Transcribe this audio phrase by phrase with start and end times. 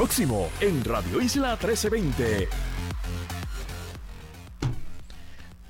[0.00, 2.48] próximo en Radio Isla 1320.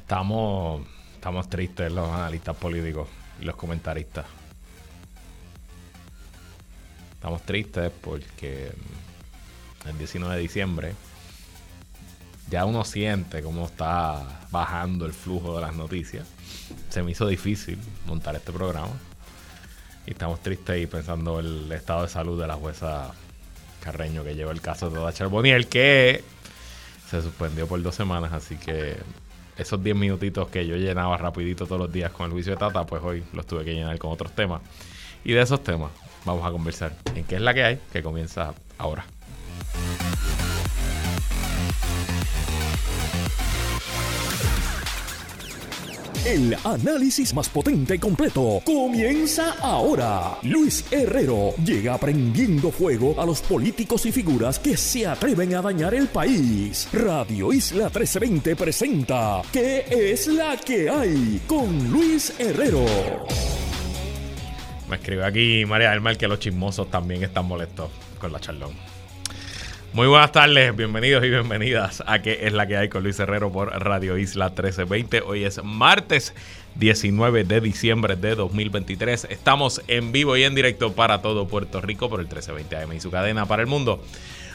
[0.02, 3.08] Estamos, estamos tristes los analistas políticos
[3.40, 4.26] y los comentaristas.
[7.14, 8.70] Estamos tristes porque
[9.86, 10.94] el 19 de diciembre
[12.48, 16.28] ya uno siente cómo está bajando el flujo de las noticias.
[16.88, 18.92] Se me hizo difícil montar este programa.
[20.06, 23.12] Y estamos tristes y pensando el estado de salud de la jueza
[23.80, 26.22] Carreño que lleva el caso de Toda Charboniel, que
[27.08, 28.96] se suspendió por dos semanas, así que
[29.56, 32.86] esos 10 minutitos que yo llenaba rapidito todos los días con el juicio de Tata,
[32.86, 34.62] pues hoy los tuve que llenar con otros temas.
[35.24, 35.90] Y de esos temas
[36.24, 39.04] vamos a conversar en qué es la que hay, que comienza ahora.
[46.24, 50.36] El análisis más potente y completo comienza ahora.
[50.42, 55.94] Luis Herrero llega prendiendo fuego a los políticos y figuras que se atreven a dañar
[55.94, 56.88] el país.
[56.92, 61.40] Radio Isla 1320 presenta ¿Qué es la que hay?
[61.46, 62.84] con Luis Herrero.
[64.90, 68.72] Me escribe aquí María del Mar que los chismosos también están molestos con la charlón.
[69.92, 73.50] Muy buenas tardes, bienvenidos y bienvenidas a que es la que hay con Luis Herrero
[73.50, 75.22] por Radio Isla 1320.
[75.22, 76.32] Hoy es martes
[76.76, 79.26] 19 de diciembre de 2023.
[79.30, 83.00] Estamos en vivo y en directo para todo Puerto Rico por el 1320 AM y
[83.00, 84.00] su cadena para el mundo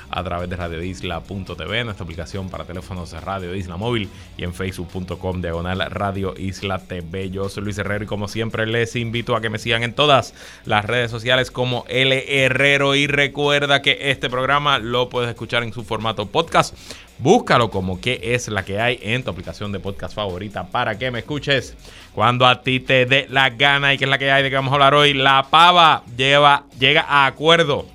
[0.10, 5.90] a través de radioisla.tv, nuestra aplicación para teléfonos Radio Isla Móvil y en facebook.com diagonal
[5.90, 7.30] Radio Isla TV.
[7.30, 10.34] Yo soy Luis Herrero y como siempre les invito a que me sigan en todas
[10.66, 15.74] las redes sociales como L Herrero y recuerda que este programa lo puedes escuchar en
[15.74, 16.76] su formato podcast.
[17.18, 21.12] Búscalo como que es la que hay en tu aplicación de podcast favorita para que
[21.12, 21.76] me escuches
[22.14, 24.56] cuando a ti te dé la gana y que es la que hay de que
[24.56, 25.14] vamos a hablar hoy.
[25.14, 27.95] La pava lleva, llega a acuerdo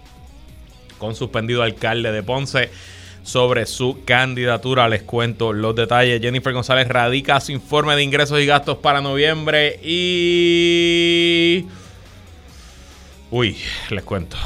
[1.01, 2.71] con suspendido alcalde de Ponce
[3.25, 4.89] sobre su candidatura.
[4.89, 6.21] Les cuento los detalles.
[6.21, 11.67] Jennifer González radica su informe de ingresos y gastos para noviembre y...
[13.33, 13.57] Uy,
[13.91, 14.37] les cuento.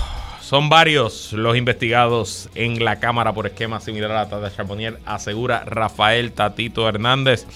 [0.41, 5.65] Son varios los investigados en la Cámara por esquema similar a la Tata Charbonnier, asegura
[5.65, 7.47] Rafael Tatito Hernández.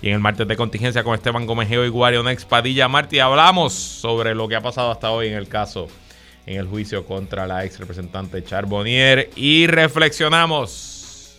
[0.00, 3.74] Y en el martes de contingencia con Esteban Gomejeo y Guario Nex Padilla Martí hablamos
[3.74, 5.88] sobre lo que ha pasado hasta hoy en el caso
[6.48, 11.38] en el juicio contra la ex representante Charbonnier y reflexionamos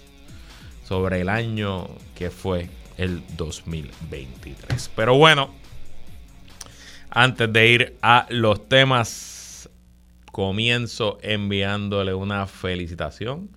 [0.88, 4.92] sobre el año que fue el 2023.
[4.96, 5.50] Pero bueno,
[7.10, 9.68] antes de ir a los temas,
[10.32, 13.50] comienzo enviándole una felicitación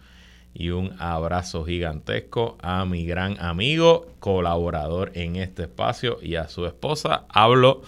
[0.55, 6.65] y un abrazo gigantesco a mi gran amigo, colaborador en este espacio y a su
[6.65, 7.27] esposa.
[7.29, 7.83] Hablo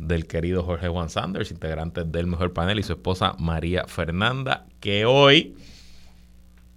[0.00, 5.04] del querido Jorge Juan Sanders, integrante del mejor panel, y su esposa María Fernanda, que
[5.04, 5.56] hoy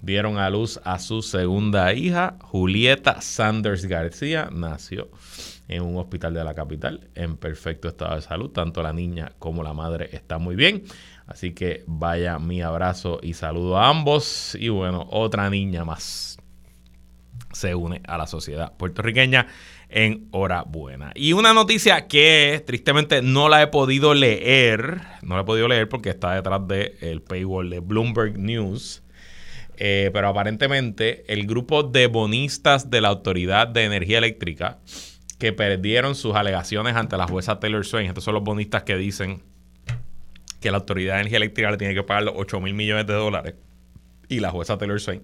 [0.02, 5.10] dieron a luz a su segunda hija, Julieta Sanders García, nació
[5.70, 8.52] en un hospital de la capital en perfecto estado de salud.
[8.52, 10.84] Tanto la niña como la madre están muy bien.
[11.26, 14.56] Así que vaya mi abrazo y saludo a ambos.
[14.60, 16.38] Y bueno, otra niña más
[17.54, 19.48] se une a la sociedad puertorriqueña
[19.94, 21.12] en hora buena.
[21.14, 25.88] Y una noticia que tristemente no la he podido leer, no la he podido leer
[25.88, 29.04] porque está detrás del el paywall de Bloomberg News.
[29.78, 34.80] Eh, pero aparentemente el grupo de bonistas de la Autoridad de Energía Eléctrica
[35.40, 39.42] que perdieron sus alegaciones ante la jueza Taylor Swain, estos son los bonistas que dicen
[40.60, 43.14] que la Autoridad de Energía Eléctrica le tiene que pagar los 8 mil millones de
[43.14, 43.56] dólares
[44.30, 45.24] y la jueza Taylor Swain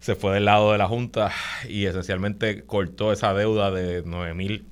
[0.00, 1.30] se fue del lado de la Junta
[1.68, 4.66] y esencialmente cortó esa deuda de 9 mil,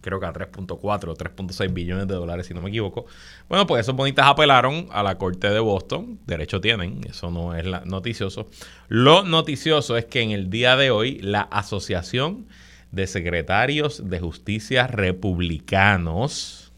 [0.00, 3.06] creo que a 3.4 o 3.6 billones de dólares, si no me equivoco.
[3.48, 7.64] Bueno, pues esos bonitas apelaron a la Corte de Boston, derecho tienen, eso no es
[7.84, 8.48] noticioso.
[8.88, 12.46] Lo noticioso es que en el día de hoy la Asociación
[12.92, 16.72] de Secretarios de Justicia Republicanos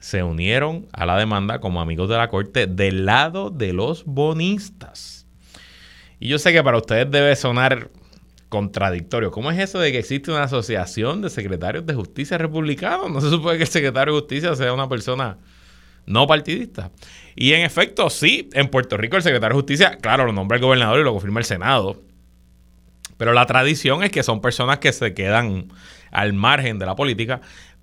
[0.00, 5.19] se unieron a la demanda como amigos de la Corte del lado de los bonistas.
[6.20, 7.90] Y yo sé que para ustedes debe sonar
[8.50, 9.30] contradictorio.
[9.30, 13.10] ¿Cómo es eso de que existe una asociación de secretarios de justicia republicanos?
[13.10, 15.38] No se supone que el secretario de justicia sea una persona
[16.04, 16.90] no partidista.
[17.36, 20.62] Y en efecto, sí, en Puerto Rico el secretario de justicia, claro, lo nombra el
[20.62, 22.02] gobernador y lo confirma el Senado.
[23.16, 25.68] Pero la tradición es que son personas que se quedan
[26.10, 27.40] al margen de la política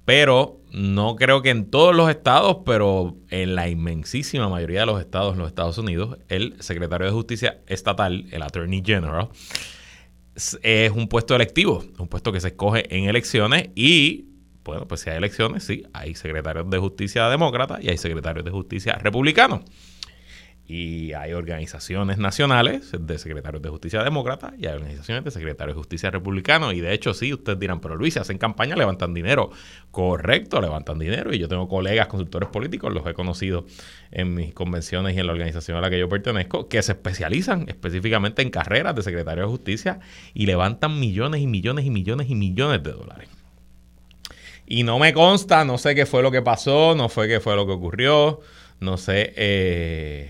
[0.08, 5.02] pero no creo que en todos los estados, pero en la inmensísima mayoría de los
[5.02, 9.28] estados en los Estados Unidos, el secretario de Justicia estatal, el Attorney General,
[10.64, 14.28] es un puesto electivo, un puesto que se escoge en elecciones y,
[14.64, 18.52] bueno, pues si hay elecciones, sí, hay secretarios de justicia demócratas y hay secretarios de
[18.52, 19.64] justicia republicanos.
[20.70, 25.80] Y hay organizaciones nacionales de secretarios de justicia demócratas y hay organizaciones de secretarios de
[25.80, 26.74] justicia republicanos.
[26.74, 29.50] Y de hecho, sí, ustedes dirán, pero Luis, hacen campaña, levantan dinero.
[29.92, 31.34] Correcto, levantan dinero.
[31.34, 33.66] Y yo tengo colegas consultores políticos, los he conocido
[34.12, 37.70] en mis convenciones y en la organización a la que yo pertenezco, que se especializan
[37.70, 40.00] específicamente en carreras de secretarios de justicia
[40.34, 43.30] y levantan millones y millones y millones y millones de dólares.
[44.66, 47.56] Y no me consta, no sé qué fue lo que pasó, no fue qué fue
[47.56, 48.42] lo que ocurrió,
[48.82, 49.34] no sé.
[49.38, 50.30] Eh,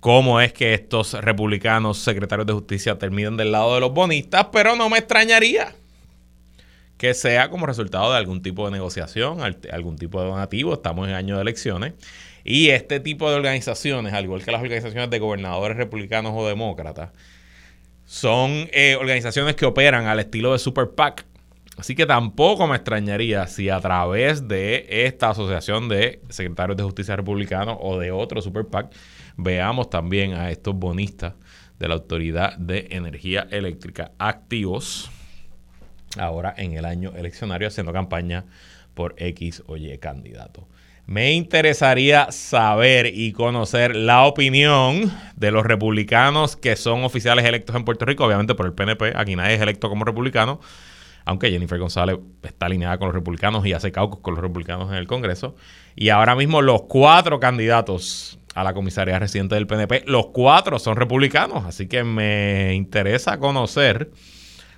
[0.00, 4.76] cómo es que estos republicanos secretarios de justicia terminan del lado de los bonistas, pero
[4.76, 5.74] no me extrañaría
[6.98, 9.38] que sea como resultado de algún tipo de negociación,
[9.70, 10.74] algún tipo de donativo.
[10.74, 11.94] Estamos en año de elecciones.
[12.44, 17.10] Y este tipo de organizaciones, al igual que las organizaciones de gobernadores republicanos o demócratas,
[18.04, 21.24] son eh, organizaciones que operan al estilo de Super PAC.
[21.78, 27.14] Así que tampoco me extrañaría si a través de esta asociación de secretarios de justicia
[27.14, 28.92] republicanos o de otro Super PAC
[29.36, 31.34] veamos también a estos bonistas
[31.78, 35.08] de la Autoridad de Energía Eléctrica activos
[36.18, 38.44] ahora en el año eleccionario haciendo campaña
[38.94, 40.66] por X o Y candidato.
[41.06, 47.84] Me interesaría saber y conocer la opinión de los republicanos que son oficiales electos en
[47.84, 50.60] Puerto Rico, obviamente por el PNP, aquí nadie es electo como republicano,
[51.28, 54.96] aunque Jennifer González está alineada con los republicanos y hace caucus con los republicanos en
[54.96, 55.56] el Congreso.
[55.94, 60.04] Y ahora mismo los cuatro candidatos a la comisaría reciente del PNP.
[60.06, 64.10] Los cuatro son republicanos, así que me interesa conocer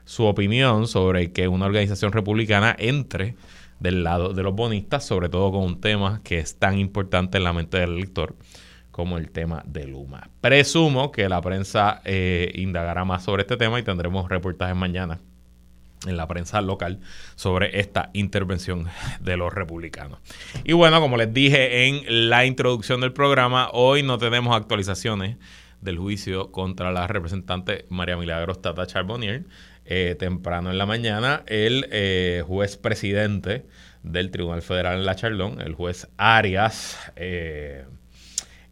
[0.04, 3.36] su opinión sobre que una organización republicana entre
[3.78, 7.44] del lado de los bonistas, sobre todo con un tema que es tan importante en
[7.44, 8.34] la mente del elector
[8.90, 10.30] como el tema de Luma.
[10.40, 15.20] Presumo que la prensa eh, indagará más sobre este tema y tendremos reportajes mañana
[16.06, 17.00] en la prensa local
[17.34, 18.88] sobre esta intervención
[19.20, 20.18] de los republicanos.
[20.64, 25.36] Y bueno, como les dije en la introducción del programa, hoy no tenemos actualizaciones
[25.80, 29.44] del juicio contra la representante María Milagros Tata Charbonnier.
[29.92, 33.66] Eh, temprano en la mañana, el eh, juez presidente
[34.04, 37.86] del Tribunal Federal en La Charlón, el juez Arias, eh,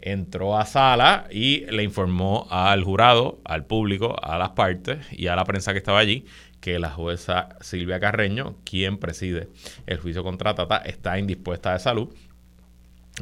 [0.01, 5.35] entró a sala y le informó al jurado, al público, a las partes y a
[5.35, 6.25] la prensa que estaba allí
[6.69, 9.49] que la jueza Silvia Carreño, quien preside
[9.87, 12.11] el juicio contra Tata, está indispuesta de salud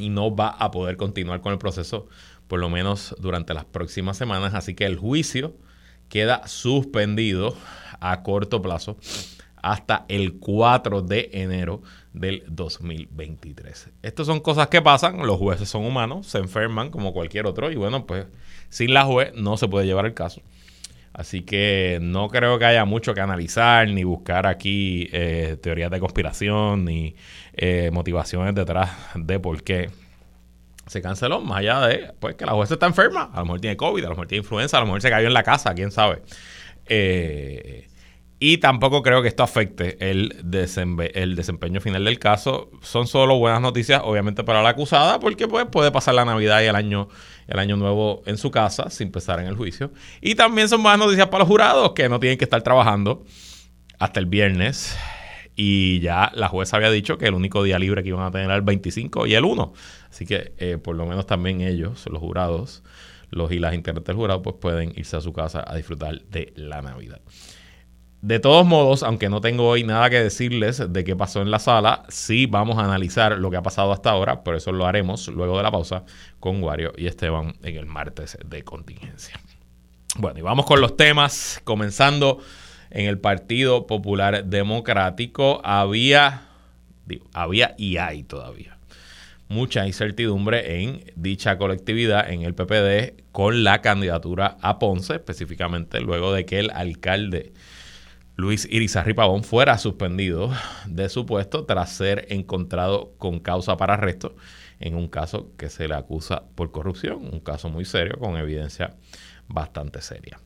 [0.01, 2.09] y no va a poder continuar con el proceso
[2.49, 4.55] por lo menos durante las próximas semanas.
[4.55, 5.55] Así que el juicio
[6.09, 7.57] queda suspendido
[8.01, 8.97] a corto plazo
[9.63, 11.83] hasta el 4 de enero
[12.15, 13.91] del 2023.
[14.03, 17.77] Estas son cosas que pasan, los jueces son humanos, se enferman como cualquier otro y
[17.77, 18.27] bueno, pues
[18.71, 20.43] sin la juez no se puede llevar el caso.
[21.17, 25.99] Así que no creo que haya mucho que analizar, ni buscar aquí eh, teorías de
[25.99, 27.17] conspiración, ni
[27.55, 29.89] eh, motivaciones detrás de por qué
[30.87, 33.79] se canceló, más allá de pues, que la jueza está enferma, a lo mejor tiene
[33.79, 35.91] COVID, a lo mejor tiene influenza, a lo mejor se cayó en la casa, quién
[35.91, 36.21] sabe.
[36.85, 37.89] Eh,
[38.39, 40.45] y tampoco creo que esto afecte el,
[41.15, 42.71] el desempeño final del caso.
[42.83, 46.67] Son solo buenas noticias, obviamente, para la acusada, porque pues, puede pasar la Navidad y
[46.67, 47.09] el año,
[47.47, 49.93] el año nuevo en su casa sin empezar en el juicio.
[50.21, 53.25] Y también son buenas noticias para los jurados, que no tienen que estar trabajando
[53.99, 54.97] hasta el viernes.
[55.55, 58.47] Y ya la jueza había dicho que el único día libre que iban a tener
[58.47, 59.73] era el 25 y el 1.
[60.11, 62.83] Así que eh, por lo menos también ellos, los jurados,
[63.31, 66.53] los y las integrantes del jurado, pues pueden irse a su casa a disfrutar de
[66.57, 67.21] la Navidad.
[68.23, 71.59] De todos modos, aunque no tengo hoy nada que decirles de qué pasó en la
[71.59, 75.29] sala, sí vamos a analizar lo que ha pasado hasta ahora, por eso lo haremos
[75.29, 76.05] luego de la pausa
[76.47, 79.41] con Wario y Esteban en el martes de contingencia.
[80.17, 82.39] Bueno, y vamos con los temas, comenzando
[82.91, 86.43] en el Partido Popular Democrático, había,
[87.33, 88.79] había y hay todavía
[89.49, 96.33] mucha incertidumbre en dicha colectividad, en el PPD, con la candidatura a Ponce, específicamente luego
[96.33, 97.55] de que el alcalde
[98.37, 100.53] Luis Irizarry Pavón fuera suspendido
[100.87, 104.37] de su puesto tras ser encontrado con causa para arresto
[104.81, 108.97] en un caso que se le acusa por corrupción, un caso muy serio con evidencia
[109.49, 110.41] bastante seria.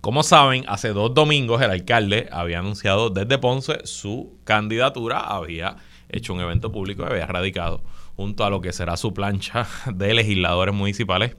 [0.00, 5.76] Como saben, hace dos domingos el alcalde había anunciado desde Ponce su candidatura, había
[6.08, 7.82] hecho un evento público y había radicado
[8.16, 11.36] junto a lo que será su plancha de legisladores municipales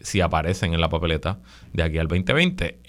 [0.00, 1.40] si aparecen en la papeleta
[1.72, 2.80] de aquí al 2020.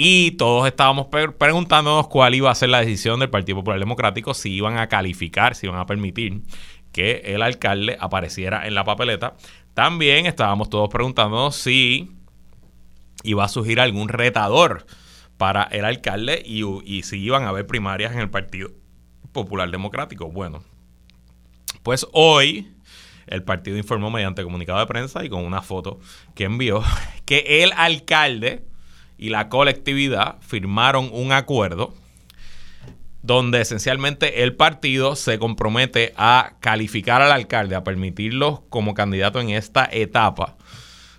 [0.00, 4.52] Y todos estábamos preguntándonos cuál iba a ser la decisión del Partido Popular Democrático, si
[4.52, 6.42] iban a calificar, si iban a permitir
[6.92, 9.34] que el alcalde apareciera en la papeleta.
[9.74, 12.12] También estábamos todos preguntándonos si
[13.24, 14.86] iba a surgir algún retador
[15.36, 18.70] para el alcalde y, y si iban a haber primarias en el Partido
[19.32, 20.30] Popular Democrático.
[20.30, 20.62] Bueno,
[21.82, 22.72] pues hoy
[23.26, 25.98] el partido informó mediante comunicado de prensa y con una foto
[26.36, 26.84] que envió
[27.24, 28.62] que el alcalde
[29.18, 31.94] y la colectividad firmaron un acuerdo
[33.22, 39.50] donde esencialmente el partido se compromete a calificar al alcalde, a permitirlo como candidato en
[39.50, 40.56] esta etapa.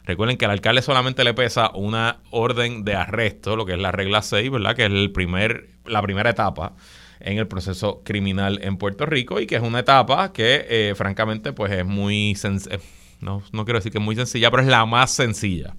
[0.06, 3.91] Recuerden que al alcalde solamente le pesa una orden de arresto, lo que es la
[3.91, 4.75] regla 6, ¿verdad?
[4.75, 6.74] Que es el primer, la primera etapa
[7.20, 11.51] en el proceso criminal en Puerto Rico y que es una etapa que eh, francamente
[11.51, 12.79] pues es muy eh,
[13.20, 15.75] no, no quiero decir que es muy sencilla, pero es la más sencilla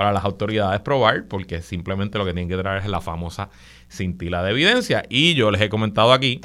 [0.00, 3.50] para las autoridades probar porque simplemente lo que tienen que traer es la famosa
[3.90, 5.02] cintila de evidencia.
[5.10, 6.40] Y yo les he comentado aquí,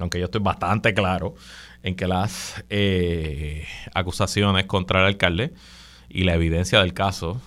[0.00, 1.36] aunque yo estoy bastante claro
[1.84, 5.54] en que las eh, acusaciones contra el alcalde
[6.08, 7.40] y la evidencia del caso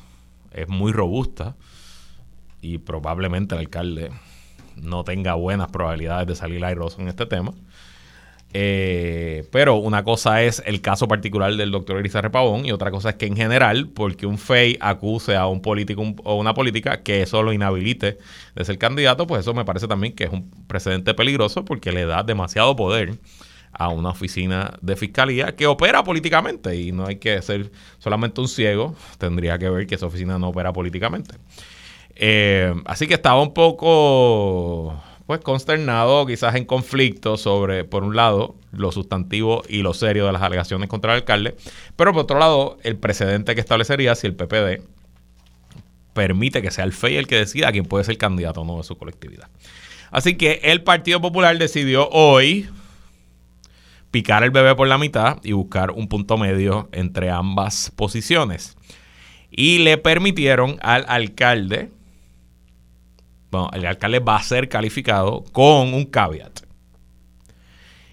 [0.53, 1.57] es muy robusta
[2.61, 4.11] y probablemente el alcalde
[4.77, 7.51] no tenga buenas probabilidades de salir airoso en este tema.
[8.53, 13.09] Eh, pero una cosa es el caso particular del doctor Elizarre Pavón y otra cosa
[13.09, 17.21] es que en general, porque un FEI acuse a un político o una política que
[17.21, 18.17] eso lo inhabilite
[18.55, 22.05] de ser candidato, pues eso me parece también que es un precedente peligroso porque le
[22.05, 23.19] da demasiado poder
[23.77, 28.47] a una oficina de fiscalía que opera políticamente y no hay que ser solamente un
[28.47, 31.35] ciego, tendría que ver que esa oficina no opera políticamente.
[32.15, 34.95] Eh, así que estaba un poco
[35.25, 40.31] pues consternado, quizás en conflicto sobre, por un lado, lo sustantivo y lo serio de
[40.31, 41.55] las alegaciones contra el alcalde,
[41.95, 44.83] pero por otro lado, el precedente que establecería si el PPD
[46.13, 48.83] permite que sea el FEI el que decida quién puede ser candidato o no de
[48.83, 49.49] su colectividad.
[50.11, 52.69] Así que el Partido Popular decidió hoy
[54.11, 58.77] picar el bebé por la mitad y buscar un punto medio entre ambas posiciones.
[59.51, 61.91] Y le permitieron al alcalde
[63.73, 66.61] el alcalde va a ser calificado con un caveat.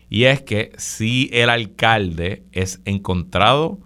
[0.08, 3.78] Y es que si el alcalde es encontrado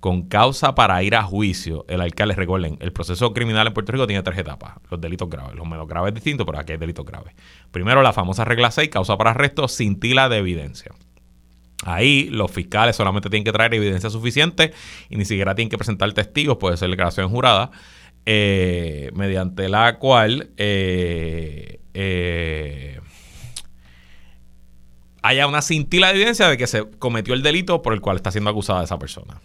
[0.00, 4.06] con causa para ir a juicio, el alcalde, recuerden, el proceso criminal en Puerto Rico
[4.06, 4.74] tiene tres etapas.
[4.90, 7.34] Los delitos graves, los menos graves distintos, pero aquí hay delitos graves.
[7.70, 10.92] Primero, la famosa regla 6, causa para arresto sin tila de evidencia.
[11.84, 14.72] Ahí los fiscales solamente tienen que traer evidencia suficiente
[15.08, 17.70] y ni siquiera tienen que presentar testigos, puede ser declaración jurada
[18.26, 23.00] eh, mediante la cual eh, eh,
[25.22, 28.30] haya una cintila de evidencia de que se cometió el delito por el cual está
[28.30, 29.40] siendo acusada esa persona.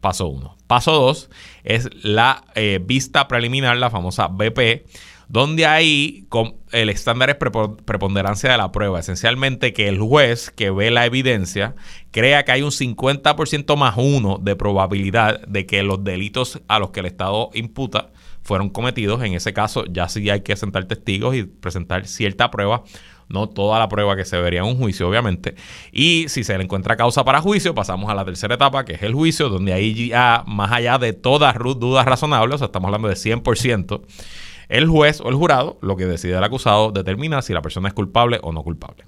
[0.00, 0.56] Paso 1.
[0.66, 1.30] Paso 2
[1.64, 2.44] es la
[2.82, 4.86] vista preliminar, la famosa BP,
[5.30, 6.26] donde ahí
[6.72, 8.98] el estándar es preponderancia de la prueba.
[8.98, 11.76] Esencialmente que el juez que ve la evidencia
[12.10, 16.90] crea que hay un 50% más uno de probabilidad de que los delitos a los
[16.90, 18.10] que el Estado imputa
[18.42, 19.22] fueron cometidos.
[19.22, 22.82] En ese caso ya sí hay que sentar testigos y presentar cierta prueba
[23.28, 25.54] no toda la prueba que se vería en un juicio, obviamente.
[25.92, 29.02] Y si se le encuentra causa para juicio, pasamos a la tercera etapa, que es
[29.04, 33.06] el juicio, donde ahí ya, más allá de todas dudas razonables, o sea, estamos hablando
[33.06, 34.02] de 100%,
[34.70, 37.94] el juez o el jurado, lo que decide el acusado, determina si la persona es
[37.94, 39.04] culpable o no culpable.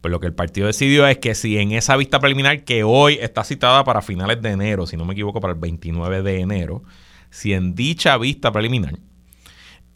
[0.00, 3.18] Pues lo que el partido decidió es que si en esa vista preliminar que hoy
[3.20, 6.82] está citada para finales de enero, si no me equivoco, para el 29 de enero,
[7.28, 8.98] si en dicha vista preliminar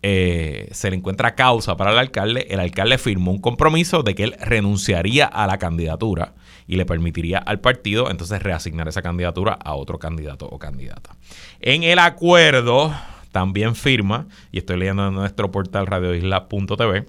[0.02, 4.24] eh, se le encuentra causa para el alcalde, el alcalde firmó un compromiso de que
[4.24, 6.34] él renunciaría a la candidatura
[6.66, 11.16] y le permitiría al partido entonces reasignar esa candidatura a otro candidato o candidata.
[11.60, 12.92] En el acuerdo
[13.34, 17.04] también firma, y estoy leyendo en nuestro portal radioisla.tv,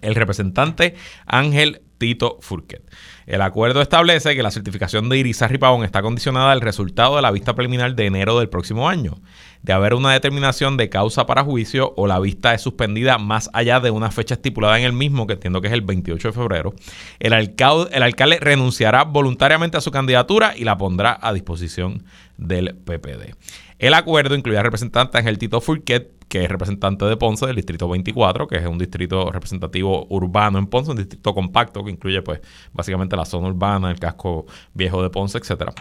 [0.00, 0.94] el representante
[1.26, 2.88] Ángel Tito Furquet.
[3.26, 7.32] El acuerdo establece que la certificación de Irizarry Pavón está condicionada al resultado de la
[7.32, 9.18] vista preliminar de enero del próximo año.
[9.62, 13.80] De haber una determinación de causa para juicio o la vista es suspendida más allá
[13.80, 16.74] de una fecha estipulada en el mismo, que entiendo que es el 28 de febrero,
[17.18, 22.04] el, el alcalde renunciará voluntariamente a su candidatura y la pondrá a disposición
[22.36, 23.34] del PPD.
[23.78, 27.88] El acuerdo incluye al representante Ángel Tito Furquet, que es representante de Ponce del distrito
[27.88, 32.40] 24, que es un distrito representativo urbano en Ponce, un distrito compacto que incluye pues
[32.72, 35.72] básicamente la zona urbana, el casco viejo de Ponce, etcétera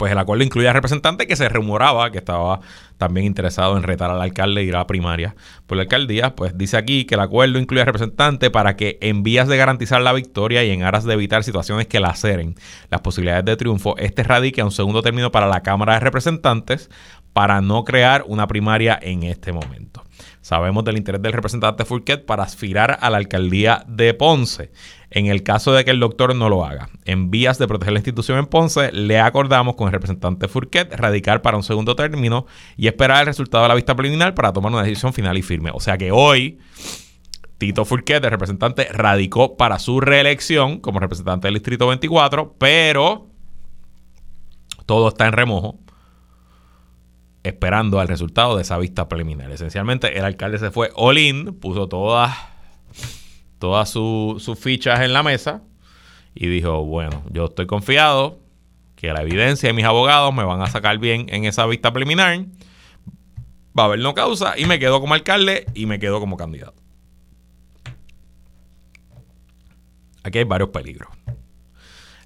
[0.00, 2.60] pues el acuerdo incluía representante que se rumoraba que estaba
[2.96, 6.34] también interesado en retar al alcalde y ir a primaria por la alcaldía.
[6.34, 10.14] Pues dice aquí que el acuerdo incluye representante para que en vías de garantizar la
[10.14, 12.54] victoria y en aras de evitar situaciones que laceren
[12.88, 16.88] las posibilidades de triunfo, este radique a un segundo término para la Cámara de Representantes
[17.34, 20.02] para no crear una primaria en este momento.
[20.40, 24.72] Sabemos del interés del representante Furquet para aspirar a la alcaldía de Ponce.
[25.10, 27.98] En el caso de que el doctor no lo haga, en vías de proteger la
[27.98, 32.86] institución en Ponce, le acordamos con el representante Furquet radicar para un segundo término y
[32.86, 35.70] esperar el resultado de la vista preliminar para tomar una decisión final y firme.
[35.74, 36.58] O sea que hoy
[37.58, 43.26] Tito Furquet, el representante, radicó para su reelección como representante del Distrito 24, pero
[44.86, 45.78] todo está en remojo
[47.42, 49.50] esperando al resultado de esa vista preliminar.
[49.50, 51.16] Esencialmente, el alcalde se fue all
[51.60, 52.36] puso todas,
[53.60, 55.62] todas sus fichas en la mesa
[56.34, 58.40] y dijo, bueno, yo estoy confiado
[58.96, 62.46] que la evidencia y mis abogados me van a sacar bien en esa vista preliminar,
[63.78, 66.74] va a haber no causa y me quedo como alcalde y me quedo como candidato.
[70.22, 71.08] Aquí hay varios peligros.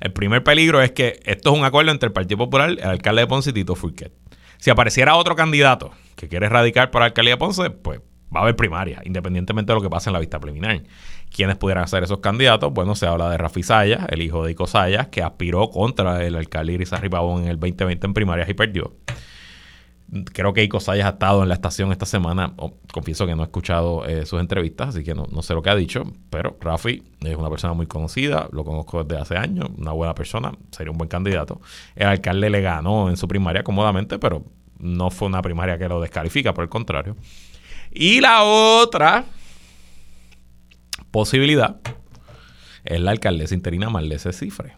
[0.01, 3.23] El primer peligro es que esto es un acuerdo entre el Partido Popular, el alcalde
[3.23, 4.13] de Ponce y Tito Furquet.
[4.59, 8.01] Si apareciera otro candidato que quiere radicar para la alcaldía de Ponce, pues
[8.35, 10.83] va a haber primaria, independientemente de lo que pase en la vista preliminar.
[11.35, 12.73] ¿Quiénes pudieran ser esos candidatos?
[12.73, 16.37] Bueno, se habla de Rafi Sayas, el hijo de Ico Sayas, que aspiró contra el
[16.37, 18.93] alcalde Iris Arribabón en el 2020 en primarias y perdió.
[20.33, 22.55] Creo que Ico Sayas ha estado en la estación esta semana.
[22.93, 25.71] confieso que no he escuchado eh, sus entrevistas, así que no, no, sé lo que
[25.71, 26.05] ha dicho.
[26.31, 30.53] Pero Rafi es una persona muy conocida, lo conozco desde hace años, una buena persona,
[30.71, 31.61] sería un buen candidato.
[31.97, 34.45] El alcalde le ganó en su primaria cómodamente, pero
[34.79, 37.17] no fue una primaria que lo descalifica, por el contrario.
[37.91, 39.25] Y la otra
[41.15, 41.77] posibilidad
[42.85, 44.75] es la alcaldesa interina Marlese Cifre.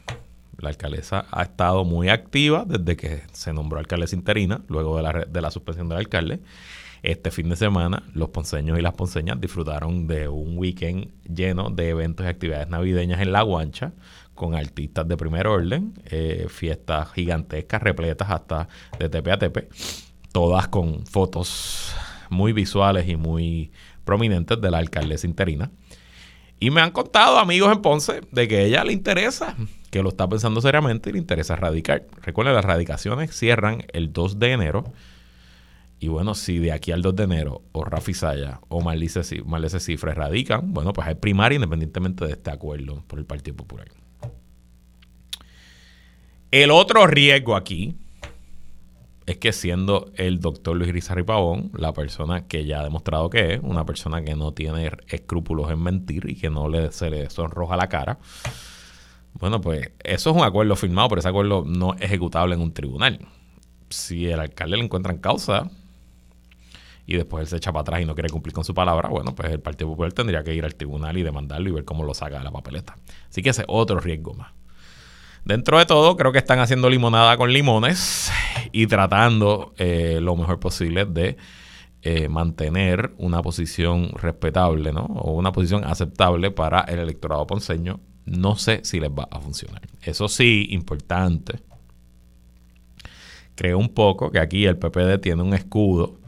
[0.58, 5.12] La alcaldesa ha estado muy activa desde que se nombró alcaldesa interina, luego de la,
[5.26, 6.40] de la suspensión del alcalde.
[7.02, 11.88] Este fin de semana, los ponceños y las ponceñas disfrutaron de un weekend lleno de
[11.88, 13.94] eventos y actividades navideñas en La Guancha,
[14.34, 19.70] con artistas de primer orden, eh, fiestas gigantescas, repletas hasta de tepe a tepe,
[20.32, 21.94] todas con fotos
[22.28, 23.72] muy visuales y muy
[24.04, 25.70] prominentes de la alcaldesa interina.
[26.58, 29.54] Y me han contado amigos en Ponce de que ella le interesa,
[29.90, 32.06] que lo está pensando seriamente y le interesa radicar.
[32.22, 34.84] Recuerden, las radicaciones cierran el 2 de enero.
[35.98, 39.22] Y bueno, si de aquí al 2 de enero o Rafi Saya o Marlise,
[39.80, 43.88] Cifre radican, bueno, pues hay primaria independientemente de este acuerdo por el Partido Popular.
[46.50, 47.96] El otro riesgo aquí
[49.26, 53.54] es que siendo el doctor Luis Rizarri Pavón, la persona que ya ha demostrado que
[53.54, 57.28] es, una persona que no tiene escrúpulos en mentir y que no le, se le
[57.28, 58.18] sonroja la cara,
[59.34, 62.72] bueno, pues eso es un acuerdo firmado, pero ese acuerdo no es ejecutable en un
[62.72, 63.26] tribunal.
[63.90, 65.70] Si el alcalde le encuentra en causa
[67.04, 69.34] y después él se echa para atrás y no quiere cumplir con su palabra, bueno,
[69.34, 72.14] pues el Partido Popular tendría que ir al tribunal y demandarlo y ver cómo lo
[72.14, 72.96] saca de la papeleta.
[73.28, 74.52] Así que ese es otro riesgo más.
[75.46, 78.32] Dentro de todo, creo que están haciendo limonada con limones
[78.72, 81.36] y tratando eh, lo mejor posible de
[82.02, 85.04] eh, mantener una posición respetable, ¿no?
[85.04, 88.00] O una posición aceptable para el electorado ponceño.
[88.24, 89.82] No sé si les va a funcionar.
[90.02, 91.60] Eso sí, importante.
[93.54, 96.18] Creo un poco que aquí el PPD tiene un escudo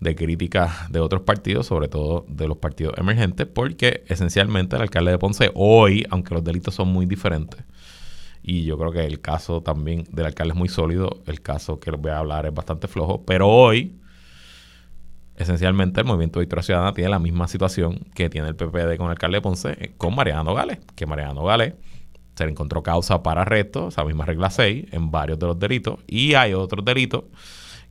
[0.00, 5.12] de críticas de otros partidos, sobre todo de los partidos emergentes, porque esencialmente el alcalde
[5.12, 7.64] de Ponce hoy, aunque los delitos son muy diferentes,
[8.46, 11.22] y yo creo que el caso también del alcalde es muy sólido.
[11.24, 13.24] El caso que les voy a hablar es bastante flojo.
[13.24, 13.98] Pero hoy,
[15.34, 19.12] esencialmente, el Movimiento Victoria Ciudadana tiene la misma situación que tiene el PPD con el
[19.12, 20.78] alcalde de Ponce eh, con Mariano Gales.
[20.94, 21.72] Que Mariano Gales
[22.34, 26.00] se le encontró causa para arresto, esa misma regla 6, en varios de los delitos.
[26.06, 27.24] Y hay otros delitos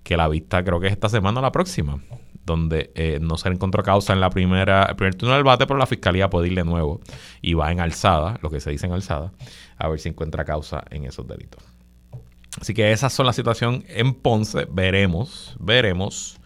[0.03, 1.99] que la vista creo que es esta semana o la próxima
[2.45, 5.77] donde eh, no se encontró causa en la primera, el primer turno del debate, pero
[5.77, 7.01] la fiscalía puede ir de nuevo
[7.41, 9.31] y va en alzada, lo que se dice en alzada,
[9.77, 11.63] a ver si encuentra causa en esos delitos.
[12.59, 14.67] Así que esas son la situación en Ponce.
[14.69, 16.39] Veremos, veremos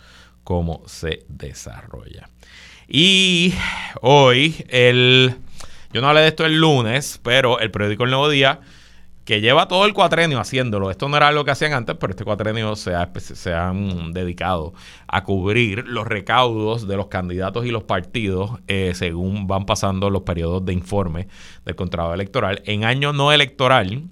[0.44, 2.30] cómo se desarrolla.
[2.88, 3.54] Y
[4.02, 5.36] hoy, el,
[5.92, 8.62] yo no hablé de esto el lunes, pero el periódico El Nuevo Día
[9.28, 10.90] que lleva todo el cuatrenio haciéndolo.
[10.90, 12.96] Esto no era lo que hacían antes, pero este cuatrenio se,
[13.54, 14.74] han dedicado
[15.06, 20.22] a cubrir los recaudos de los candidatos y los partidos eh, según van pasando los
[20.22, 21.28] periodos de informe
[21.66, 22.62] del contrato electoral.
[22.63, 24.04] En año no electoral,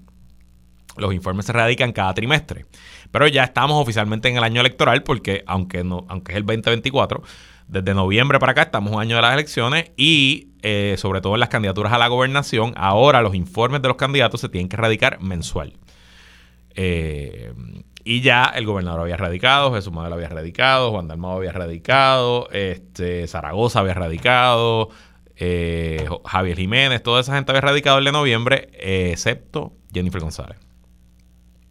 [0.97, 2.65] los informes se radican cada trimestre.
[3.09, 7.23] Pero ya estamos oficialmente en el año electoral porque, aunque, no, aunque es el 2024,
[7.69, 11.41] desde noviembre para acá estamos un año de las elecciones y eh, sobre todo en
[11.41, 15.21] las candidaturas a la gobernación, ahora los informes de los candidatos se tienen que radicar
[15.21, 15.73] mensual.
[16.73, 17.53] Eh,
[18.03, 23.27] y ya el gobernador había radicado, Jesús Manuel había radicado, Juan Dalmado había radicado, este,
[23.27, 24.89] Zaragoza había radicado,
[25.35, 30.57] eh, Javier Jiménez, toda esa gente había radicado el de noviembre, excepto Jennifer González.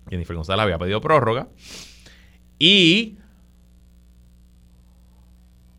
[0.08, 1.48] Jennifer González había pedido prórroga
[2.60, 3.18] y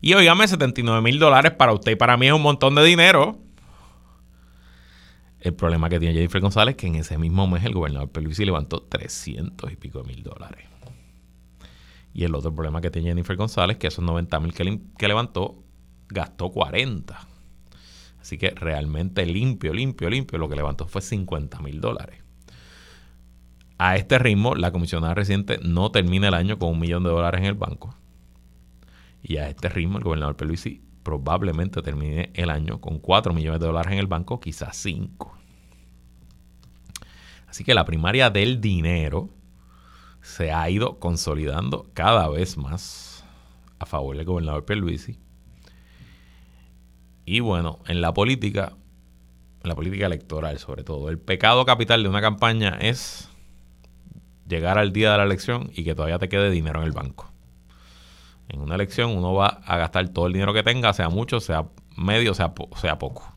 [0.00, 3.38] Y oígame, 79 mil dólares para usted y para mí es un montón de dinero.
[5.40, 8.44] El problema que tiene Jennifer González es que en ese mismo mes el gobernador Pelusi
[8.44, 10.64] levantó 300 y pico mil dólares.
[12.12, 15.08] Y el otro problema que tiene Jennifer González es que esos 90 mil que, que
[15.08, 15.62] levantó,
[16.08, 17.28] gastó 40.
[18.28, 22.22] Así que realmente limpio, limpio, limpio, lo que levantó fue 50 mil dólares.
[23.78, 27.40] A este ritmo, la comisionada reciente no termina el año con un millón de dólares
[27.40, 27.94] en el banco.
[29.22, 33.66] Y a este ritmo, el gobernador Peluisi probablemente termine el año con 4 millones de
[33.66, 35.34] dólares en el banco, quizás 5.
[37.46, 39.30] Así que la primaria del dinero
[40.20, 43.24] se ha ido consolidando cada vez más
[43.78, 45.18] a favor del gobernador Peluisi
[47.28, 48.72] y bueno, en la política,
[49.62, 53.28] en la política electoral sobre todo, el pecado capital de una campaña es
[54.48, 57.30] llegar al día de la elección y que todavía te quede dinero en el banco.
[58.48, 61.66] En una elección uno va a gastar todo el dinero que tenga, sea mucho, sea
[61.98, 63.30] medio, sea, sea poco.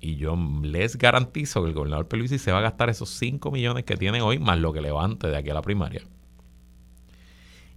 [0.00, 3.84] Y yo les garantizo que el gobernador Peluisi se va a gastar esos 5 millones
[3.84, 6.00] que tiene hoy, más lo que levante de aquí a la primaria.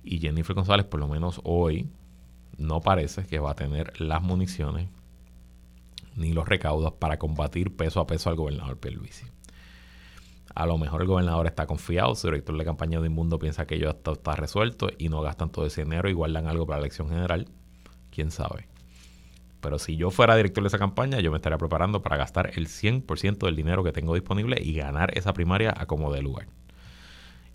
[0.02, 1.90] Y Jennifer González, por lo menos hoy,
[2.58, 4.88] no parece que va a tener las municiones
[6.16, 9.26] ni los recaudos para combatir peso a peso al gobernador Pierluisi.
[10.54, 13.76] A lo mejor el gobernador está confiado, su director de campaña de Inmundo piensa que
[13.76, 17.10] está, está resuelto y no gastan todo ese dinero y guardan algo para la elección
[17.10, 17.50] general.
[18.10, 18.70] ¿Quién sabe?
[19.60, 22.68] Pero si yo fuera director de esa campaña, yo me estaría preparando para gastar el
[22.68, 26.48] 100% del dinero que tengo disponible y ganar esa primaria a como de lugar.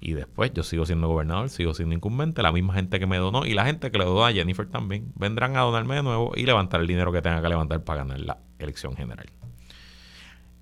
[0.01, 3.45] Y después yo sigo siendo gobernador, sigo siendo incumbente, la misma gente que me donó
[3.45, 6.47] y la gente que le donó a Jennifer también vendrán a donarme de nuevo y
[6.47, 9.27] levantar el dinero que tenga que levantar para ganar la elección general.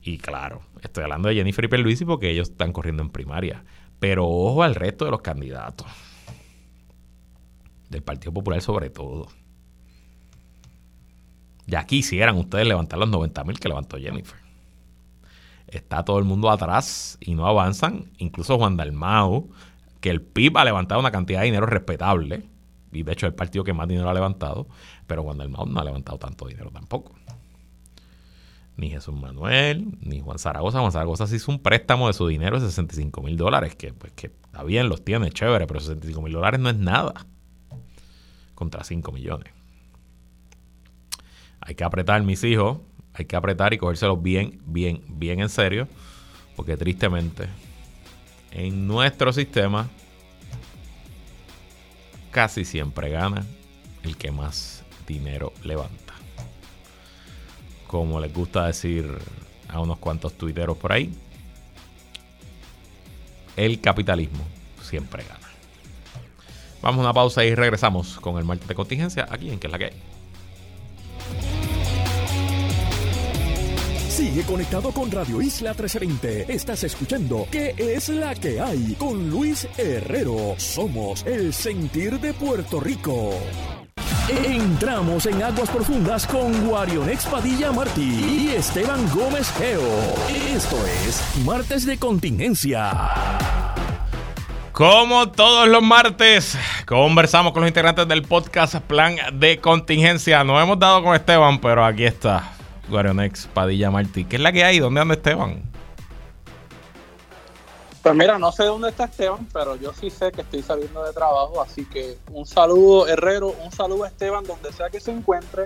[0.03, 3.65] Y claro, estoy hablando de Jennifer y Perluisi porque ellos están corriendo en primaria.
[4.01, 5.87] Pero ojo al resto de los candidatos.
[7.91, 9.29] Del Partido Popular sobre todo.
[11.67, 14.48] Ya quisieran ustedes levantar los 90 mil que levantó Jennifer
[15.69, 18.11] está todo el mundo atrás y no avanzan.
[18.19, 19.51] Incluso Juan Dalmau,
[20.01, 22.45] que el PIB ha levantado una cantidad de dinero respetable,
[22.91, 24.67] y de hecho es el partido que más dinero ha levantado,
[25.07, 27.15] pero Juan Dalmau no ha levantado tanto dinero tampoco.
[28.77, 30.79] Ni Jesús Manuel, ni Juan Zaragoza.
[30.79, 34.13] Juan Zaragoza se hizo un préstamo de su dinero de 65 mil dólares, que pues
[34.13, 37.27] que está bien, los tiene, chévere, pero 65 mil dólares no es nada
[38.55, 39.53] contra 5 millones.
[41.61, 42.79] Hay que apretar, mis hijos,
[43.19, 45.89] hay que apretar y cogérselo bien, bien, bien en serio.
[46.55, 47.49] Porque tristemente,
[48.53, 49.89] en nuestro sistema,
[52.31, 53.45] casi siempre gana
[54.05, 56.15] el que más dinero levanta.
[57.87, 59.11] Como les gusta decir
[59.69, 61.13] a unos cuantos tuiteros por ahí,
[63.57, 64.45] el capitalismo
[64.83, 65.49] siempre gana.
[66.83, 69.73] Vamos a una pausa y regresamos con el martes de contingencia aquí en Que es
[69.73, 70.18] la que hay.
[74.19, 76.53] Sigue conectado con Radio Isla 1320.
[76.53, 78.97] Estás escuchando ¿Qué es la que hay?
[78.99, 80.57] Con Luis Herrero.
[80.57, 83.31] Somos el sentir de Puerto Rico.
[84.45, 89.89] Entramos en aguas profundas con Guarion Padilla Martí y Esteban Gómez Geo.
[90.53, 90.77] Esto
[91.07, 92.91] es Martes de Contingencia.
[94.73, 100.43] Como todos los martes, conversamos con los integrantes del podcast Plan de Contingencia.
[100.43, 102.58] No hemos dado con Esteban, pero aquí está.
[102.89, 104.25] Guarionex Padilla Martí.
[104.25, 104.79] ¿Qué es la que hay?
[104.79, 105.63] ¿Dónde anda Esteban?
[108.03, 111.13] Pues mira, no sé dónde está Esteban, pero yo sí sé que estoy saliendo de
[111.13, 115.65] trabajo, así que un saludo Herrero, un saludo a Esteban donde sea que se encuentre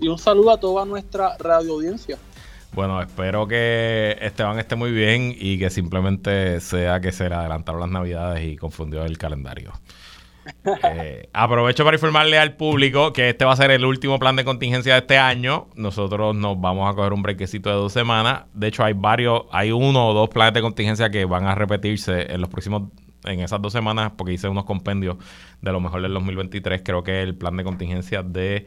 [0.00, 2.18] y un saludo a toda nuestra radio audiencia.
[2.72, 7.80] Bueno, espero que Esteban esté muy bien y que simplemente sea que se le adelantaron
[7.80, 9.72] las navidades y confundió el calendario.
[10.82, 14.44] Eh, aprovecho para informarle al público que este va a ser el último plan de
[14.44, 15.68] contingencia de este año.
[15.74, 18.44] Nosotros nos vamos a coger un brequecito de dos semanas.
[18.54, 22.32] De hecho, hay varios, hay uno o dos planes de contingencia que van a repetirse
[22.32, 22.90] en los próximos
[23.24, 25.16] en esas dos semanas, porque hice unos compendios
[25.60, 26.82] de lo mejor del 2023.
[26.84, 28.66] Creo que el plan de contingencia de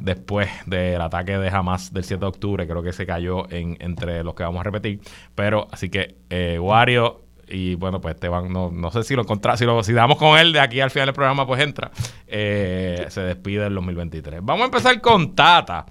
[0.00, 4.24] después del ataque de Hamas del 7 de octubre, creo que se cayó en, entre
[4.24, 5.00] los que vamos a repetir.
[5.34, 9.58] Pero así que, eh, Wario, y bueno, pues Esteban, no, no sé si lo encontramos,
[9.58, 11.90] si, lo, si damos con él de aquí al final del programa, pues entra.
[12.26, 14.40] Eh, se despide el 2023.
[14.42, 15.84] Vamos a empezar con Tata.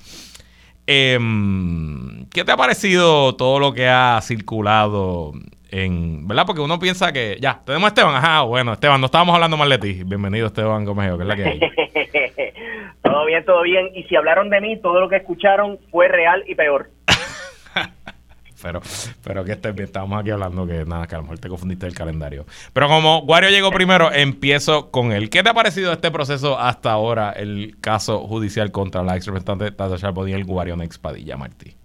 [0.87, 5.33] Em, ¿Qué te ha parecido todo lo que ha circulado
[5.69, 6.45] en, ¿verdad?
[6.45, 9.69] Porque uno piensa que, ya, tenemos a Esteban, ajá, bueno, Esteban, no estábamos hablando mal
[9.69, 10.03] de ti.
[10.03, 11.59] Bienvenido, Esteban Gómez, que es la que hay.
[13.03, 13.89] todo bien, todo bien.
[13.95, 16.89] Y si hablaron de mí, todo lo que escucharon fue real y peor.
[18.61, 18.81] Pero,
[19.23, 21.93] pero que estés estábamos aquí hablando que nada, que a lo mejor te confundiste el
[21.93, 22.45] calendario.
[22.73, 25.29] Pero como Wario llegó primero, empiezo con él.
[25.29, 29.71] ¿Qué te ha parecido este proceso hasta ahora, el caso judicial contra la ex representante
[29.71, 31.75] Tata Charbonnier, el Guario Nex Padilla, Martí?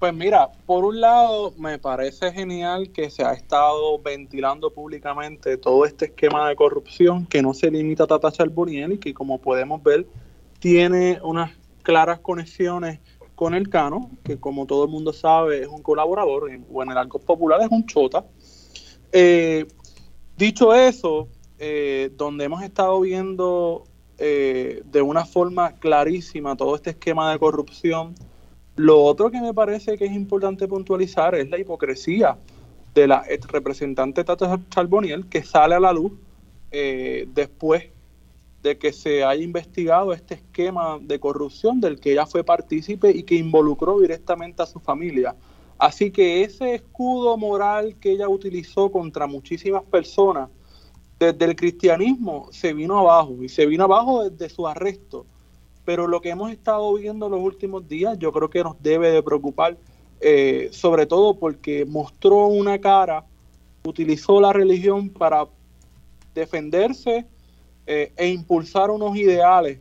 [0.00, 5.84] Pues mira, por un lado me parece genial que se ha estado ventilando públicamente todo
[5.84, 9.82] este esquema de corrupción que no se limita a Tata Charbonnier y que como podemos
[9.82, 10.06] ver
[10.58, 11.50] tiene unas
[11.82, 13.00] claras conexiones
[13.40, 16.98] con el Cano, que como todo el mundo sabe es un colaborador, o en el
[16.98, 18.22] arco popular es un chota.
[19.12, 19.64] Eh,
[20.36, 21.26] dicho eso,
[21.58, 23.84] eh, donde hemos estado viendo
[24.18, 28.14] eh, de una forma clarísima todo este esquema de corrupción,
[28.76, 32.36] lo otro que me parece que es importante puntualizar es la hipocresía
[32.92, 36.12] de la representante Tata Charboniel que sale a la luz
[36.70, 37.84] después
[38.62, 43.22] de que se haya investigado este esquema de corrupción del que ella fue partícipe y
[43.22, 45.34] que involucró directamente a su familia.
[45.78, 50.50] Así que ese escudo moral que ella utilizó contra muchísimas personas
[51.18, 55.26] desde el cristianismo se vino abajo y se vino abajo desde su arresto.
[55.84, 59.22] Pero lo que hemos estado viendo los últimos días yo creo que nos debe de
[59.22, 59.76] preocupar,
[60.20, 63.24] eh, sobre todo porque mostró una cara,
[63.84, 65.46] utilizó la religión para
[66.34, 67.26] defenderse
[68.16, 69.78] e impulsar unos ideales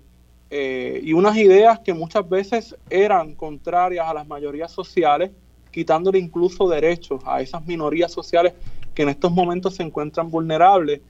[0.50, 5.30] eh, y unas ideas que muchas veces eran contrarias a las mayorías sociales,
[5.72, 8.54] quitándole incluso derechos a esas minorías sociales
[8.96, 11.02] que en estos momentos se encuentran vulnerables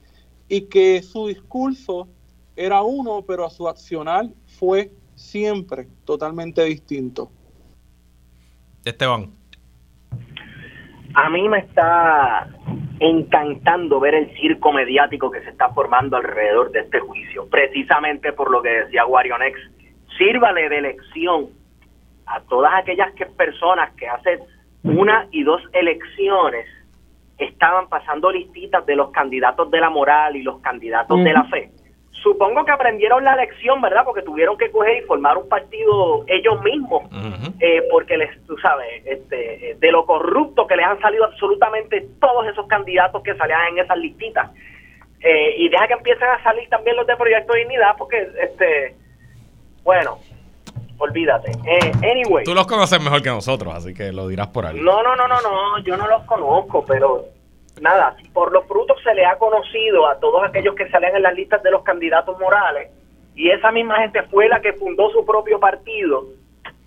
[0.46, 2.08] y que su discurso
[2.54, 7.30] era uno, pero a su accionar fue siempre totalmente distinto.
[8.84, 9.39] Esteban.
[11.14, 12.48] A mí me está
[13.00, 18.50] encantando ver el circo mediático que se está formando alrededor de este juicio, precisamente por
[18.50, 19.58] lo que decía Guarionex,
[20.18, 21.48] sírvale de lección
[22.26, 24.40] a todas aquellas que personas que hacen
[24.84, 26.66] una y dos elecciones
[27.38, 31.70] estaban pasando listitas de los candidatos de la moral y los candidatos de la fe
[32.22, 34.04] supongo que aprendieron la lección, ¿verdad?
[34.04, 37.04] Porque tuvieron que coger y formar un partido ellos mismos,
[37.60, 42.46] eh, porque les, tú sabes, este, de lo corrupto que les han salido absolutamente todos
[42.46, 44.50] esos candidatos que salían en esas listitas.
[45.20, 48.94] Eh, y deja que empiecen a salir también los de Proyecto Dignidad, porque, este,
[49.82, 50.18] bueno,
[50.98, 51.50] olvídate.
[51.50, 52.44] Eh, anyway.
[52.44, 54.80] Tú los conoces mejor que nosotros, así que lo dirás por ahí.
[54.80, 57.26] No, no, no, no, no, yo no los conozco, pero
[57.80, 61.34] nada, por los frutos se le ha conocido a todos aquellos que salen en las
[61.34, 62.90] listas de los candidatos morales
[63.34, 66.24] y esa misma gente fue la que fundó su propio partido,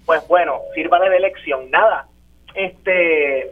[0.06, 1.72] pues bueno, sirva de elección.
[1.72, 2.08] Nada,
[2.54, 3.50] este,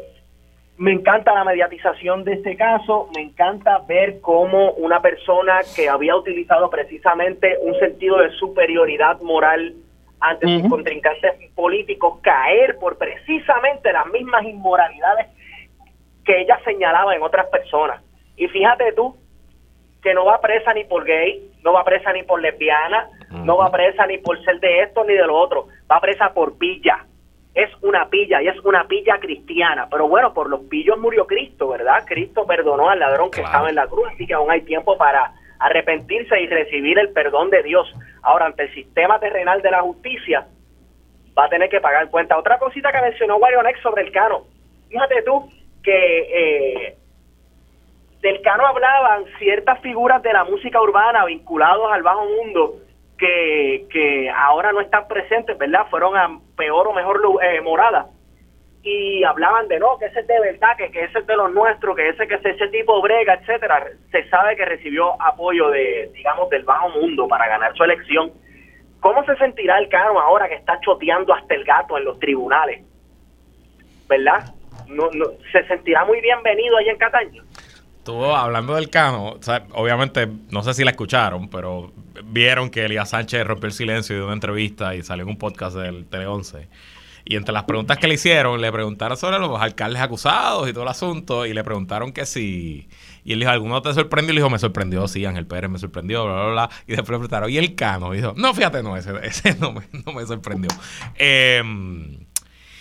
[0.77, 6.15] me encanta la mediatización de este caso, me encanta ver cómo una persona que había
[6.15, 9.75] utilizado precisamente un sentido de superioridad moral
[10.19, 15.27] ante sus contrincantes políticos caer por precisamente las mismas inmoralidades
[16.25, 18.01] que ella señalaba en otras personas.
[18.35, 19.15] Y fíjate tú
[20.01, 23.71] que no va presa ni por gay, no va presa ni por lesbiana, no va
[23.71, 27.05] presa ni por ser de esto ni de lo otro, va presa por pilla.
[27.53, 29.87] Es una pilla y es una pilla cristiana.
[29.91, 32.03] Pero bueno, por los pillos murió Cristo, ¿verdad?
[32.05, 35.33] Cristo perdonó al ladrón que estaba en la cruz, así que aún hay tiempo para
[35.59, 37.93] arrepentirse y recibir el perdón de Dios.
[38.23, 40.47] Ahora, ante el sistema terrenal de la justicia,
[41.37, 42.37] va a tener que pagar cuenta.
[42.37, 44.45] Otra cosita que mencionó Guarionex sobre el cano.
[44.89, 45.49] Fíjate tú,
[45.83, 46.97] que eh,
[48.21, 52.75] del Cano hablaban ciertas figuras de la música urbana vinculados al bajo mundo
[53.17, 55.87] que, que ahora no están presentes, ¿verdad?
[55.89, 58.07] Fueron a peor o mejor eh, morada.
[58.83, 61.53] Y hablaban de no, que ese es de verdad, que, que ese es de los
[61.53, 63.85] nuestros, que ese que es ese tipo brega, etcétera.
[64.11, 68.31] Se sabe que recibió apoyo de, digamos, del bajo mundo para ganar su elección.
[68.99, 72.83] ¿Cómo se sentirá el Cano ahora que está choteando hasta el gato en los tribunales?
[74.07, 74.45] ¿Verdad?
[74.91, 77.43] No, no, se sentirá muy bienvenido ahí en Cataño.
[77.97, 79.37] Estuvo hablando del Cano,
[79.73, 81.91] obviamente, no sé si la escucharon, pero
[82.23, 85.37] vieron que Elías Sánchez rompió el silencio y dio una entrevista y salió en un
[85.37, 86.67] podcast del Tele 11.
[87.25, 90.81] Y entre las preguntas que le hicieron, le preguntaron sobre los alcaldes acusados y todo
[90.83, 92.89] el asunto, y le preguntaron que si.
[93.23, 94.31] Y él dijo, ¿alguno te sorprendió?
[94.31, 96.69] Y le dijo, me sorprendió, sí, Ángel Pérez me sorprendió, bla, bla, bla.
[96.87, 98.15] Y después le preguntaron, ¿y el Cano?
[98.15, 100.71] Y dijo, no, fíjate, no, ese, ese no, me, no me sorprendió.
[101.15, 101.61] Eh,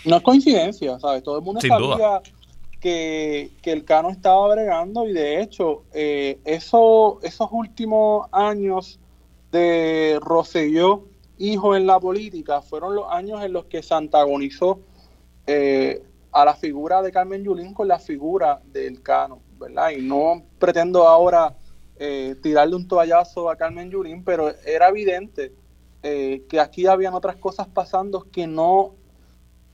[0.04, 1.22] no es coincidencia, ¿sabes?
[1.22, 2.22] Todo el mundo sabía
[2.80, 8.98] que, que, el Cano estaba bregando y de hecho, eh, eso, esos últimos años
[9.52, 11.04] de Rosselló,
[11.38, 14.80] hijo en la política, fueron los años en los que se antagonizó
[15.46, 19.90] eh, a la figura de Carmen Yulín con la figura del Cano, ¿verdad?
[19.90, 21.54] Y no pretendo ahora
[21.98, 25.52] eh, tirarle un toallazo a Carmen Yulín, pero era evidente
[26.02, 28.94] que aquí habían otras cosas pasando que no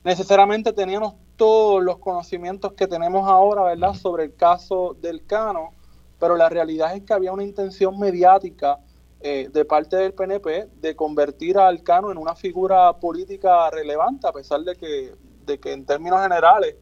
[0.07, 5.71] necesariamente teníamos todos los conocimientos que tenemos ahora, ¿verdad?, sobre el caso del Cano,
[6.17, 8.79] pero la realidad es que había una intención mediática
[9.19, 14.31] eh, de parte del PNP de convertir al Cano en una figura política relevante, a
[14.31, 15.13] pesar de que,
[15.45, 16.77] de que en términos generales,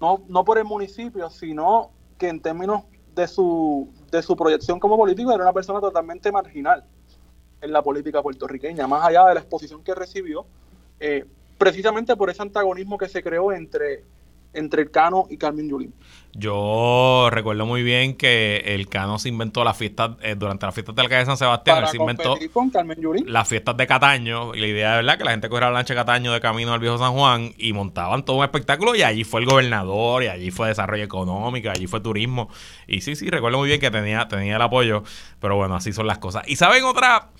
[0.00, 2.82] no, no por el municipio, sino que en términos
[3.14, 6.82] de su, de su proyección como político era una persona totalmente marginal
[7.60, 10.44] en la política puertorriqueña, más allá de la exposición que recibió.
[10.98, 11.24] Eh,
[11.64, 14.04] precisamente por ese antagonismo que se creó entre,
[14.52, 15.94] entre el Cano y Carmen Yulín.
[16.34, 20.94] Yo recuerdo muy bien que el Cano se inventó las fiestas, eh, durante las fiestas
[20.94, 23.32] del alcalde de San Sebastián, se inventó con Carmen Yulín.
[23.32, 25.94] las fiestas de Cataño, y la idea de verdad que la gente cogiera la lancha
[25.94, 29.24] de Cataño de camino al viejo San Juan y montaban todo un espectáculo y allí
[29.24, 32.50] fue el gobernador, y allí fue desarrollo económico, y allí fue turismo.
[32.86, 35.02] Y sí, sí, recuerdo muy bien que tenía, tenía el apoyo,
[35.40, 36.44] pero bueno, así son las cosas.
[36.46, 37.30] Y saben otra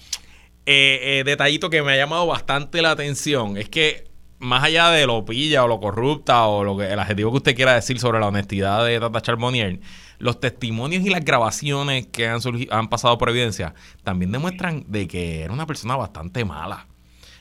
[0.66, 4.13] eh, eh, detallito que me ha llamado bastante la atención es que
[4.44, 7.56] más allá de lo pilla o lo corrupta o lo que el adjetivo que usted
[7.56, 9.80] quiera decir sobre la honestidad de Tata Charbonnier,
[10.18, 15.42] los testimonios y las grabaciones que han, han pasado por evidencia también demuestran de que
[15.42, 16.86] era una persona bastante mala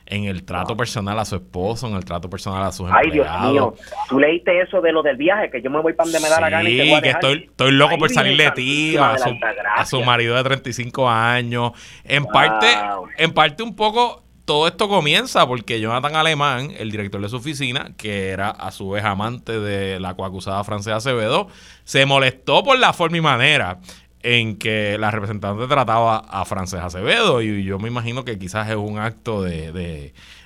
[0.05, 3.27] en el trato personal a su esposo, en el trato personal a sus Ay, Dios
[3.41, 3.73] mío.
[4.09, 6.41] Tú leíste eso de lo del viaje, que yo me voy para donde me da
[6.41, 9.17] la gana y te voy a que estoy, estoy loco por salir de ti, a
[9.17, 9.29] su,
[9.75, 11.71] a su, marido de 35 años.
[12.03, 12.67] En parte,
[13.17, 17.93] en parte un poco todo esto comienza porque Jonathan Alemán, el director de su oficina,
[17.97, 21.47] que era a su vez amante de la coacusada Francesa Acevedo,
[21.83, 23.79] se molestó por la forma y manera
[24.21, 27.41] en que la representante trataba a Francesa Acevedo.
[27.41, 29.71] Y yo me imagino que quizás es un acto de,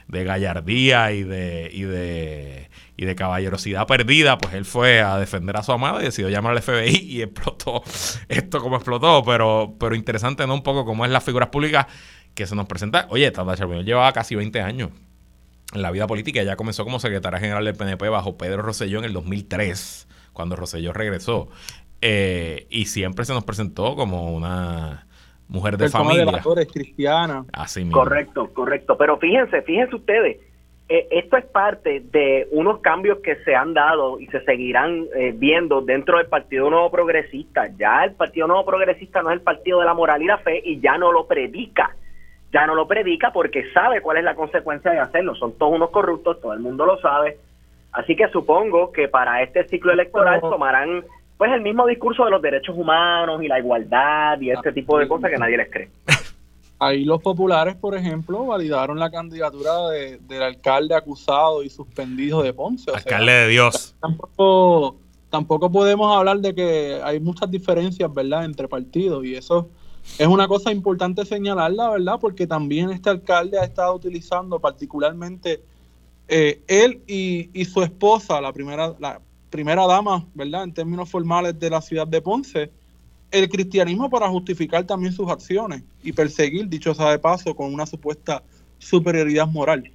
[0.08, 5.56] de, gallardía y de, y de y de caballerosidad perdida, pues él fue a defender
[5.56, 7.84] a su amada y decidió llamar al FBI y explotó
[8.28, 10.56] esto como explotó, pero, pero interesante, ¿no?
[10.56, 11.86] Un poco cómo es las figuras públicas
[12.38, 13.08] que se nos presenta.
[13.10, 14.92] Oye, Tata Charbonnier llevaba casi 20 años
[15.74, 16.40] en la vida política.
[16.40, 20.94] Ella comenzó como secretaria general del PNP bajo Pedro Rosselló en el 2003, cuando Rosselló
[20.94, 21.50] regresó.
[22.00, 25.08] Eh, y siempre se nos presentó como una
[25.48, 26.26] mujer de familia.
[26.26, 27.44] de cristiana.
[27.52, 27.98] Así mismo.
[27.98, 28.96] Correcto, correcto.
[29.00, 30.38] Pero fíjense, fíjense ustedes,
[30.90, 35.34] eh, esto es parte de unos cambios que se han dado y se seguirán eh,
[35.36, 37.68] viendo dentro del Partido Nuevo Progresista.
[37.80, 40.62] Ya el Partido Nuevo Progresista no es el partido de la moral y la fe
[40.64, 41.96] y ya no lo predica
[42.52, 45.36] ya no lo predica porque sabe cuál es la consecuencia de hacerlo.
[45.36, 47.38] Son todos unos corruptos, todo el mundo lo sabe.
[47.92, 51.04] Así que supongo que para este ciclo electoral tomarán
[51.38, 55.08] pues el mismo discurso de los derechos humanos y la igualdad y este tipo de
[55.08, 55.90] cosas que nadie les cree.
[56.80, 62.92] Ahí los populares, por ejemplo, validaron la candidatura del alcalde acusado y suspendido de Ponce.
[62.92, 63.96] alcalde de Dios.
[64.00, 64.96] Tampoco,
[65.32, 69.70] tampoco podemos hablar de que hay muchas diferencias, ¿verdad?, entre partidos y eso
[70.18, 72.18] es una cosa importante señalarla, ¿verdad?
[72.20, 75.62] Porque también este alcalde ha estado utilizando particularmente
[76.28, 80.64] eh, él y, su esposa, la primera, la primera dama, ¿verdad?
[80.64, 82.72] En términos formales de la ciudad de Ponce,
[83.32, 87.86] el cristianismo para justificar también sus acciones y perseguir, dicho sea de paso, con una
[87.86, 88.44] supuesta
[88.80, 89.92] superioridad moral.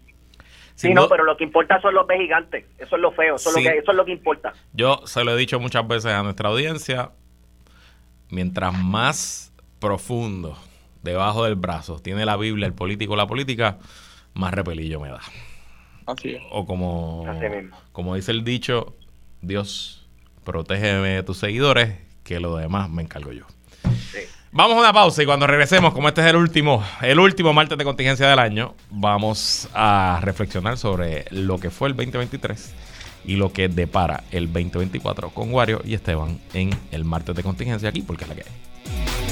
[0.74, 2.64] Sí, no, pero lo que importa son los gigantes.
[2.78, 4.52] Eso es lo feo, eso, es lo que, eso es lo que importa.
[4.72, 7.12] Yo se lo he dicho muchas veces a nuestra audiencia.
[8.30, 9.51] Mientras más
[9.82, 10.56] profundo
[11.02, 13.78] debajo del brazo tiene la Biblia, el político, la política,
[14.32, 15.20] más repelillo me da.
[16.06, 16.42] Así es.
[16.52, 17.26] O como,
[17.90, 18.94] como dice el dicho,
[19.40, 20.06] Dios,
[20.44, 23.44] protégeme de tus seguidores, que lo demás me encargo yo.
[24.52, 27.76] Vamos a una pausa y cuando regresemos, como este es el último, el último martes
[27.76, 32.74] de contingencia del año, vamos a reflexionar sobre lo que fue el 2023
[33.24, 37.88] y lo que depara el 2024 con Wario y Esteban en el martes de contingencia
[37.88, 39.31] aquí, porque es la que hay.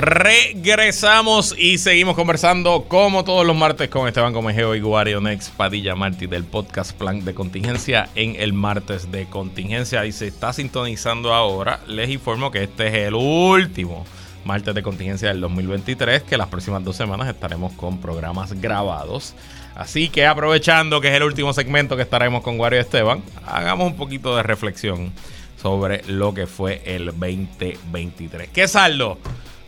[0.00, 5.94] Regresamos y seguimos conversando como todos los martes con Esteban Comejeo y Guario Next Padilla
[5.94, 11.34] Martí del podcast Plan de Contingencia en el martes de contingencia y se está sintonizando
[11.34, 11.80] ahora.
[11.86, 14.06] Les informo que este es el último
[14.46, 19.34] martes de contingencia del 2023, que las próximas dos semanas estaremos con programas grabados.
[19.74, 23.96] Así que aprovechando que es el último segmento que estaremos con Wario Esteban, hagamos un
[23.98, 25.12] poquito de reflexión
[25.60, 28.48] sobre lo que fue el 2023.
[28.48, 29.18] ¿Qué saldo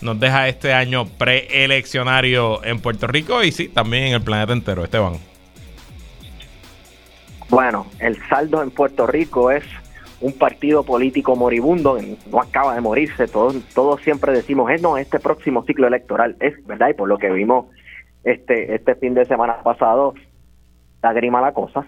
[0.02, 4.84] nos deja este año preeleccionario en Puerto Rico y sí, también en el planeta entero,
[4.84, 5.14] Esteban?
[7.48, 9.64] Bueno, el saldo en Puerto Rico es
[10.20, 11.98] un partido político moribundo,
[12.30, 16.64] no acaba de morirse, todos, todos siempre decimos, es no, este próximo ciclo electoral, es
[16.66, 17.66] verdad, y por lo que vimos
[18.24, 20.14] este, este fin de semana pasado,
[21.02, 21.84] la grima la cosa,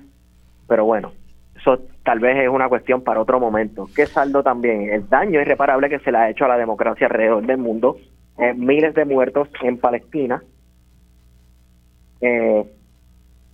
[0.69, 1.13] pero bueno,
[1.65, 3.89] eso tal vez es una cuestión para otro momento.
[3.97, 4.91] ¿Qué saldo también?
[4.91, 7.97] El daño irreparable que se le ha hecho a la democracia alrededor del mundo,
[8.39, 10.43] eh, miles de muertos en Palestina,
[12.21, 12.65] eh,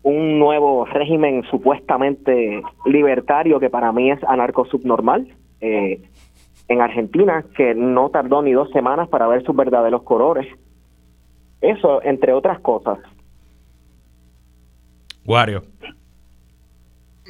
[0.02, 5.28] un nuevo régimen supuestamente libertario que para mí es anarco subnormal
[5.60, 6.02] eh,
[6.66, 10.46] en Argentina, que no tardó ni dos semanas para ver sus verdaderos colores.
[11.60, 12.98] Eso, entre otras cosas.
[15.26, 15.62] Wario.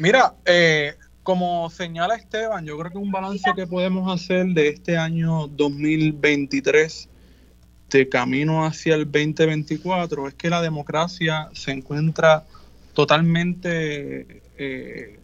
[0.01, 4.97] Mira, eh, como señala Esteban, yo creo que un balance que podemos hacer de este
[4.97, 7.07] año 2023
[7.91, 12.45] de camino hacia el 2024 es que la democracia se encuentra
[12.95, 15.19] totalmente eh,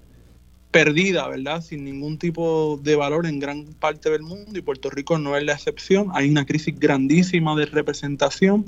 [0.70, 1.62] perdida, ¿verdad?
[1.62, 5.45] Sin ningún tipo de valor en gran parte del mundo y Puerto Rico no es
[5.45, 6.11] la excepción.
[6.12, 8.66] Hay una crisis grandísima de representación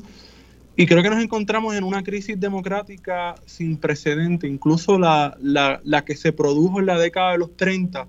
[0.79, 6.15] y creo que nos encontramos en una crisis democrática sin precedente, incluso la, la, que
[6.15, 8.07] se produjo en la década de los 30,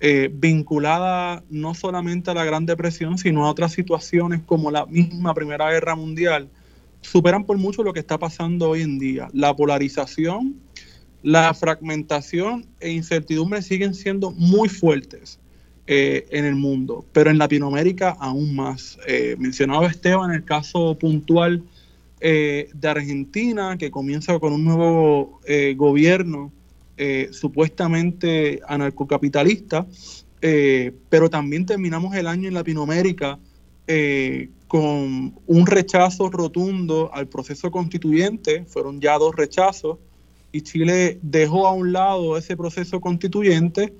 [0.00, 5.34] eh, vinculada no solamente a la Gran Depresión, sino a otras situaciones como la misma
[5.34, 6.48] Primera Guerra Mundial,
[7.00, 9.28] superan por mucho lo que está pasando hoy en día.
[9.32, 10.56] La polarización,
[11.22, 15.38] la fragmentación e incertidumbre siguen siendo muy fuertes
[15.90, 18.98] eh, en el mundo, pero en Latinoamérica aún más.
[19.06, 21.64] Eh, mencionaba Esteban el caso puntual
[22.20, 26.52] eh, de Argentina, que comienza con un nuevo eh, gobierno
[27.30, 29.86] supuestamente anarcocapitalista,
[31.08, 33.38] pero también terminamos el año en Latinoamérica
[34.66, 39.98] con un rechazo rotundo al proceso constituyente, fueron ya dos rechazos,
[40.50, 43.92] y Chile dejó a un lado ese proceso constituyente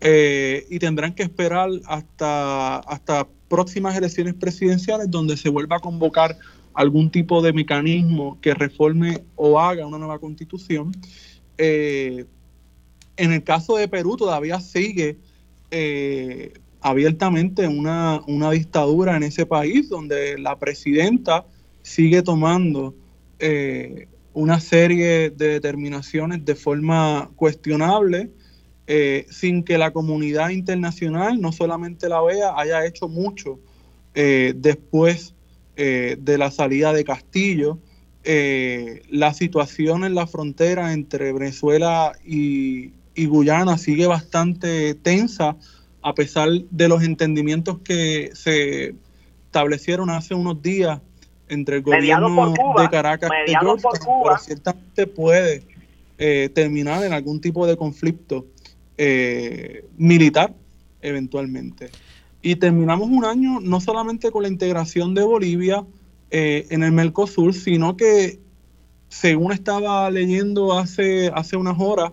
[0.00, 6.38] eh, y tendrán que esperar hasta, hasta próximas elecciones presidenciales donde se vuelva a convocar
[6.72, 10.92] algún tipo de mecanismo que reforme o haga una nueva constitución.
[11.58, 12.24] Eh,
[13.16, 15.18] en el caso de Perú todavía sigue
[15.70, 21.44] eh, abiertamente una, una dictadura en ese país donde la presidenta
[21.82, 22.94] sigue tomando
[24.34, 28.30] una serie de determinaciones de forma cuestionable,
[28.92, 33.60] eh, sin que la comunidad internacional, no solamente la vea, haya hecho mucho
[34.14, 35.34] eh, después
[35.76, 37.78] de la salida de Castillo.
[38.22, 45.56] la situación en la frontera entre Venezuela y, y Guyana sigue bastante tensa
[46.02, 48.94] a pesar de los entendimientos que se
[49.46, 51.00] establecieron hace unos días
[51.48, 53.90] entre el gobierno de Caracas y Georgia,
[54.38, 55.62] ciertamente puede
[56.18, 58.46] eh, terminar en algún tipo de conflicto
[59.02, 60.54] eh, militar
[61.00, 61.88] eventualmente.
[62.42, 65.84] Y terminamos un año no solamente con la integración de Bolivia
[66.30, 68.40] eh, en el Mercosur, sino que,
[69.08, 72.12] según estaba leyendo hace, hace unas horas,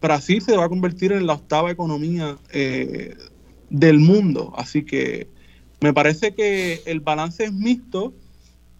[0.00, 3.16] Brasil se va a convertir en la octava economía eh,
[3.68, 4.52] del mundo.
[4.56, 5.28] Así que
[5.80, 8.14] me parece que el balance es mixto,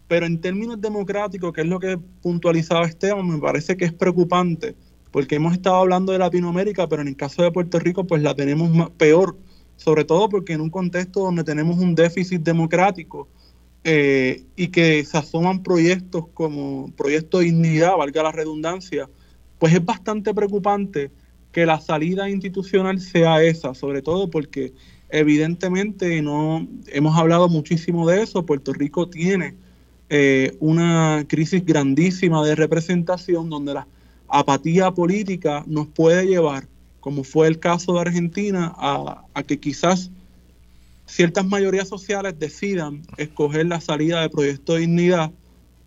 [0.07, 4.75] pero en términos democráticos, que es lo que puntualizaba Esteban, me parece que es preocupante,
[5.11, 8.33] porque hemos estado hablando de Latinoamérica, pero en el caso de Puerto Rico, pues la
[8.33, 9.37] tenemos peor,
[9.75, 13.27] sobre todo porque en un contexto donde tenemos un déficit democrático
[13.83, 19.09] eh, y que se asoman proyectos como Proyecto Dignidad, valga la redundancia,
[19.59, 21.11] pues es bastante preocupante
[21.51, 24.73] que la salida institucional sea esa, sobre todo porque
[25.09, 29.55] evidentemente no hemos hablado muchísimo de eso, Puerto Rico tiene
[30.09, 33.87] eh, una crisis grandísima de representación donde la
[34.31, 36.67] apatía política nos puede llevar,
[36.99, 40.11] como fue el caso de Argentina, a, que quizás
[41.05, 45.31] ciertas mayorías sociales decidan escoger la salida del proyecto de dignidad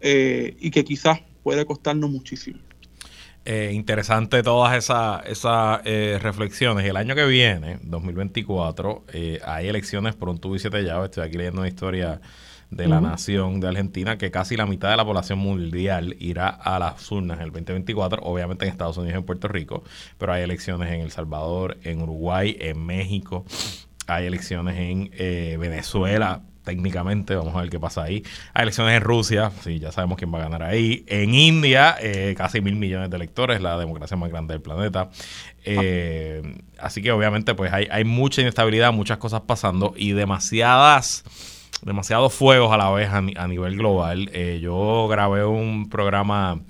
[0.01, 2.59] eh, y que quizás puede costarnos muchísimo.
[3.47, 6.86] Eh, interesante todas esas esas eh, reflexiones.
[6.86, 11.11] El año que viene, 2024, eh, hay elecciones por un tubo y siete llaves.
[11.11, 12.22] Estoy aquí leyendo una historia
[12.76, 16.78] de la nación de Argentina que casi la mitad de la población mundial irá a
[16.78, 19.84] las urnas en el 2024, obviamente en Estados Unidos y en Puerto Rico,
[20.18, 23.44] pero hay elecciones en El Salvador, en Uruguay, en México,
[24.06, 25.10] hay elecciones en
[25.60, 28.24] Venezuela, técnicamente, vamos a ver qué pasa ahí.
[28.54, 31.04] Hay elecciones en Rusia, sí, ya sabemos quién va a ganar ahí.
[31.06, 35.10] En India, eh, casi mil millones de electores, la democracia más grande del planeta.
[35.64, 36.42] Eh,
[36.78, 41.24] así que obviamente pues hay, hay mucha inestabilidad, muchas cosas pasando y demasiadas
[41.85, 44.30] demasiados fuegos a la vez a, nivel global.
[44.32, 46.61] Eh, yo grabé un programa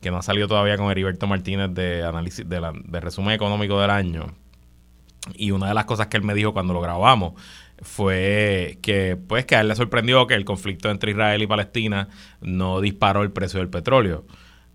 [0.00, 3.80] que no ha salido todavía con Heriberto Martínez de análisis de, la, de resumen económico
[3.80, 4.34] del año.
[5.34, 7.34] Y una de las cosas que él me dijo cuando lo grabamos
[7.80, 12.08] fue que pues que a él le sorprendió que el conflicto entre Israel y Palestina
[12.40, 14.24] no disparó el precio del petróleo.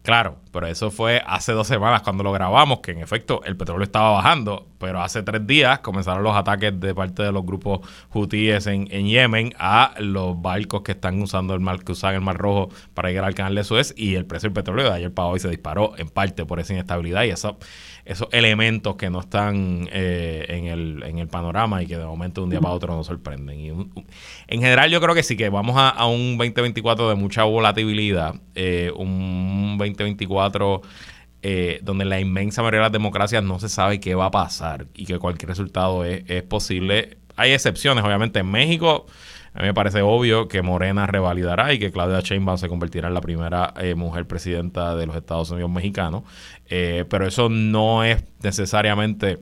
[0.04, 3.86] Claro, pero eso fue hace dos semanas cuando lo grabamos, que en efecto el petróleo
[3.86, 7.80] estaba bajando, pero hace tres días comenzaron los ataques de parte de los grupos
[8.14, 12.20] hutíes en, en Yemen a los barcos que están usando el mar, que usan el
[12.20, 15.14] Mar Rojo para llegar al canal de Suez y el precio del petróleo de ayer
[15.14, 17.58] para hoy se disparó en parte por esa inestabilidad y eso
[18.06, 22.41] esos elementos que no están eh, en, el, en el panorama y que de momento
[22.41, 23.60] de un día para otro nos sorprenden.
[23.60, 28.36] Y en general yo creo que sí que vamos a, un 2024 de mucha volatilidad,
[28.56, 30.82] eh, un 2024
[31.41, 34.88] eh, donde la inmensa mayoría de las democracias no se sabe qué va a pasar
[34.93, 37.18] y que cualquier resultado es, es posible.
[37.36, 39.06] Hay excepciones, obviamente en México
[39.54, 43.14] a mí me parece obvio que Morena revalidará y que Claudia Sheinbaum se convertirá en
[43.14, 46.24] la primera eh, mujer presidenta de los Estados Unidos mexicanos.
[46.68, 49.39] Eh, pero eso no es necesariamente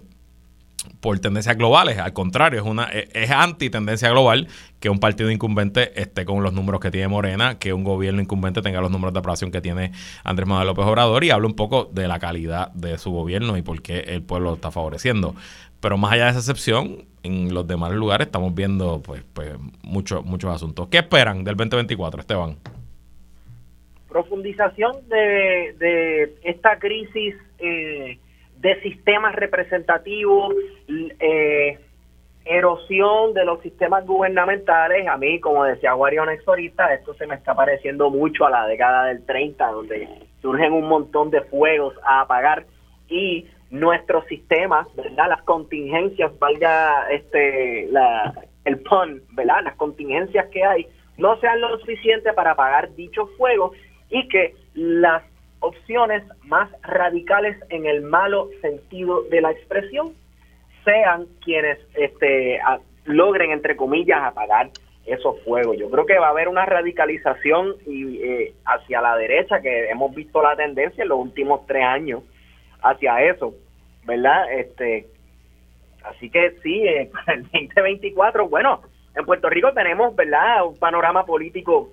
[1.00, 4.48] por tendencias globales, al contrario, es una es anti tendencia global
[4.80, 8.62] que un partido incumbente esté con los números que tiene Morena, que un gobierno incumbente
[8.62, 9.92] tenga los números de aprobación que tiene
[10.24, 13.62] Andrés Manuel López Obrador y habla un poco de la calidad de su gobierno y
[13.62, 15.36] por qué el pueblo lo está favoreciendo.
[15.80, 19.54] Pero más allá de esa excepción, en los demás lugares estamos viendo pues, pues
[19.84, 20.88] muchos muchos asuntos.
[20.90, 22.56] ¿Qué esperan del 2024, Esteban?
[24.10, 28.18] Profundización de, de esta crisis eh,
[28.58, 30.54] de sistemas representativos,
[30.88, 31.80] eh,
[32.46, 35.08] erosión de los sistemas gubernamentales.
[35.08, 39.06] A mí, como decía Guarion ahorita, esto se me está pareciendo mucho a la década
[39.06, 40.08] del 30, donde
[40.42, 42.66] surgen un montón de fuegos a apagar
[43.08, 45.30] y nuestros sistemas, ¿verdad?
[45.30, 48.34] Las contingencias, valga este la,
[48.66, 49.64] el pun, ¿verdad?
[49.64, 53.72] Las contingencias que hay no sean lo suficiente para apagar dicho fuego
[54.10, 55.24] y que las
[55.62, 60.14] opciones más radicales en el malo sentido de la expresión
[60.84, 62.60] sean quienes este
[63.06, 64.70] logren entre comillas apagar
[65.06, 65.78] esos fuegos.
[65.78, 70.14] Yo creo que va a haber una radicalización y, eh, hacia la derecha que hemos
[70.14, 72.24] visto la tendencia en los últimos tres años
[72.82, 73.54] hacia eso,
[74.06, 74.52] ¿verdad?
[74.52, 75.08] Este,
[76.04, 78.82] así que sí, eh, para el 2024, bueno,
[79.16, 80.66] en Puerto Rico tenemos, ¿verdad?
[80.66, 81.90] Un panorama político,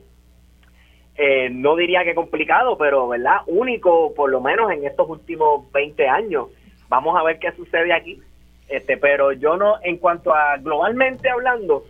[1.17, 3.39] eh, no diría que complicado, pero, ¿verdad?
[3.47, 6.49] Único, por lo menos en estos últimos 20 años.
[6.89, 8.23] Vamos a ver qué sucede aquí.
[8.69, 11.85] Este, pero yo no, en cuanto a globalmente hablando,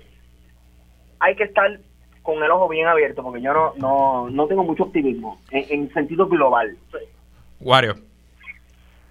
[1.19, 1.79] hay que estar
[2.23, 5.93] con el ojo bien abierto, porque yo no, no, no tengo mucho optimismo en, en
[5.93, 6.77] sentido global.
[7.61, 8.08] Wario.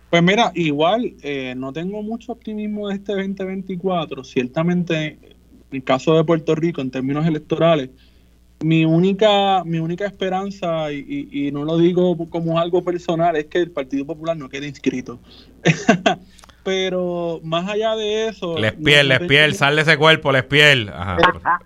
[0.09, 4.23] Pues mira, igual eh, no tengo mucho optimismo de este 2024.
[4.23, 5.35] Ciertamente, en
[5.71, 7.89] el caso de Puerto Rico, en términos electorales,
[8.63, 13.71] mi única, mi única esperanza, y, no lo digo como algo personal, es que el
[13.71, 15.19] Partido Popular no quede inscrito.
[16.63, 18.57] Pero más allá de eso.
[18.57, 20.91] Les piel, les piel, sal de ese cuerpo, les piel.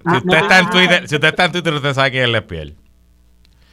[0.06, 2.44] Si usted está en Twitter, si usted está en Twitter, usted sabe quién es les
[2.44, 2.76] piel.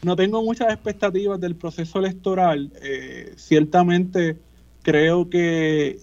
[0.02, 2.72] No tengo muchas expectativas del proceso electoral.
[2.80, 4.36] Eh, ciertamente
[4.82, 5.98] creo que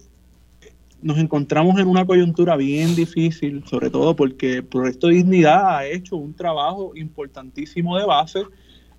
[1.01, 6.34] nos encontramos en una coyuntura bien difícil, sobre todo porque Proyecto Dignidad ha hecho un
[6.34, 8.43] trabajo importantísimo de base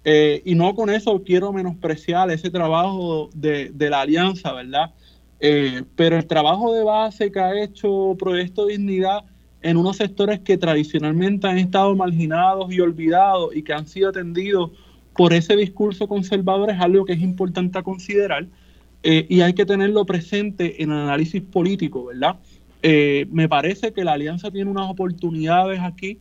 [0.04, 4.94] eh, y no con eso quiero menospreciar ese trabajo de, la alianza, ¿verdad?
[5.40, 9.24] Eh, pero el trabajo de base que ha hecho Proyecto Dignidad
[9.62, 14.70] en unos sectores que tradicionalmente han estado marginados y olvidados y que han sido atendidos
[15.16, 18.46] por ese discurso conservador es algo que es importante considerar.
[19.08, 22.40] Eh, y hay que tenerlo presente en el análisis político, ¿verdad?
[22.82, 26.18] Eh, me parece que la alianza tiene unas oportunidades aquí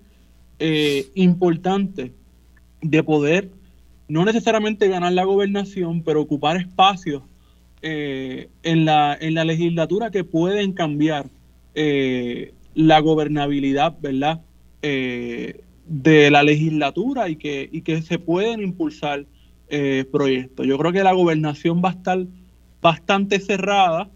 [0.60, 2.12] eh, importantes
[2.84, 3.50] de poder
[4.08, 7.24] no necesariamente ganar la gobernación, pero ocupar espacios
[7.82, 11.26] en, la, en la legislatura que pueden cambiar
[11.74, 14.42] la gobernabilidad, ¿verdad?
[14.82, 19.26] de la legislatura y que, y que se pueden impulsar
[20.12, 20.68] proyectos.
[20.68, 22.26] Yo creo que la gobernación va a estar
[22.86, 24.12] bastante cerrada,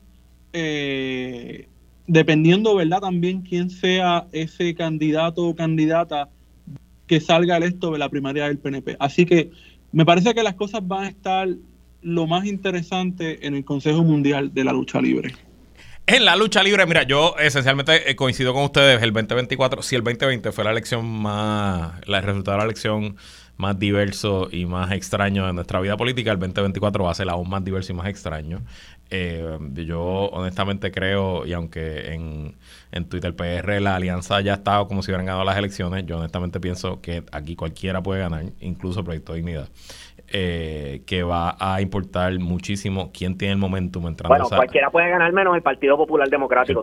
[0.54, 1.68] eh,
[2.06, 3.02] dependiendo, ¿verdad?
[3.02, 6.30] También quién sea ese candidato o candidata
[7.08, 8.96] que salga electo de la primaria del PNP.
[9.00, 9.50] Así que
[9.92, 11.48] me parece que las cosas van a estar
[12.04, 15.34] lo más interesante en el Consejo Mundial de la Lucha Libre.
[16.12, 20.04] En la lucha libre, mira, yo esencialmente eh, coincido con ustedes, el 2024, si el
[20.04, 23.16] 2020 fue la elección más, el resultado de la elección
[23.58, 27.48] más diverso y más extraño de nuestra vida política, el 2024 va a ser aún
[27.48, 28.64] más diverso y más extraño.
[29.12, 32.56] Eh, yo honestamente creo, y aunque en,
[32.92, 36.20] en Twitter PR la alianza ya ha estado como si hubieran ganado las elecciones, yo
[36.20, 39.70] honestamente pienso que aquí cualquiera puede ganar, incluso Proyecto Dignidad.
[40.32, 44.36] Eh, que va a importar muchísimo quién tiene el momentum entrando.
[44.36, 46.82] Bueno, cualquiera puede ganar menos el Partido Popular Democrático.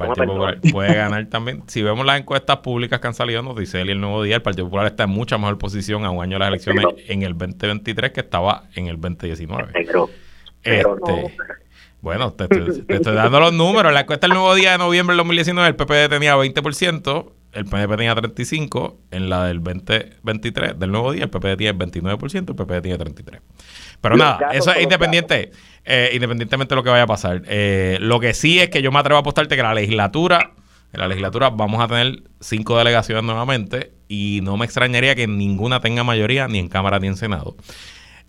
[0.72, 1.62] puede ganar también.
[1.68, 4.35] Si vemos las encuestas públicas que han salido, nos dice él y el Nuevo Día,
[4.35, 7.22] el Partido Popular está en mucha mejor posición a un año de las elecciones en
[7.22, 9.74] el 2023 que estaba en el 2019.
[10.64, 11.37] este,
[12.07, 13.93] Bueno, te, estoy dando los números.
[13.93, 17.97] La encuesta del Nuevo Día de noviembre del 2019, el PPD tenía 20%, el PNP
[17.97, 22.81] tenía 35, en la del 2023 del nuevo día el PPD tiene 29%, el PPD
[22.81, 23.43] tiene 33.
[24.01, 25.51] Pero nada, eso es independiente,
[25.85, 27.43] eh, independientemente de lo que vaya a pasar.
[27.49, 30.53] Eh, lo que sí es que yo me atrevo a apostarte que la legislatura,
[30.93, 35.81] en la legislatura vamos a tener cinco delegaciones nuevamente y no me extrañaría que ninguna
[35.81, 37.57] tenga mayoría ni en Cámara ni en Senado.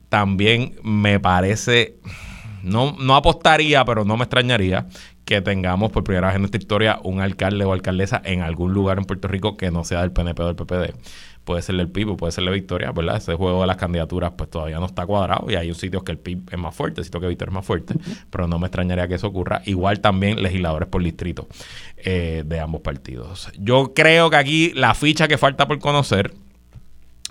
[0.09, 1.97] También me parece,
[2.67, 4.87] no, no apostaría, pero no me extrañaría
[5.27, 8.97] que tengamos por primera vez en nuestra historia un alcalde o alcaldesa en algún lugar
[8.97, 10.95] en Puerto Rico que no sea del PNP o del PPD.
[11.43, 13.17] Puede ser el PIB o puede ser la Victoria, ¿verdad?
[13.17, 16.13] Ese juego de las candidaturas pues todavía no está cuadrado y hay un sitio que
[16.13, 17.95] el PIB es más fuerte, sitio que Victoria es más fuerte,
[18.29, 19.61] pero no me extrañaría que eso ocurra.
[19.65, 21.47] Igual también legisladores por distrito
[21.97, 23.49] eh, de ambos partidos.
[23.57, 26.33] Yo creo que aquí la ficha que falta por conocer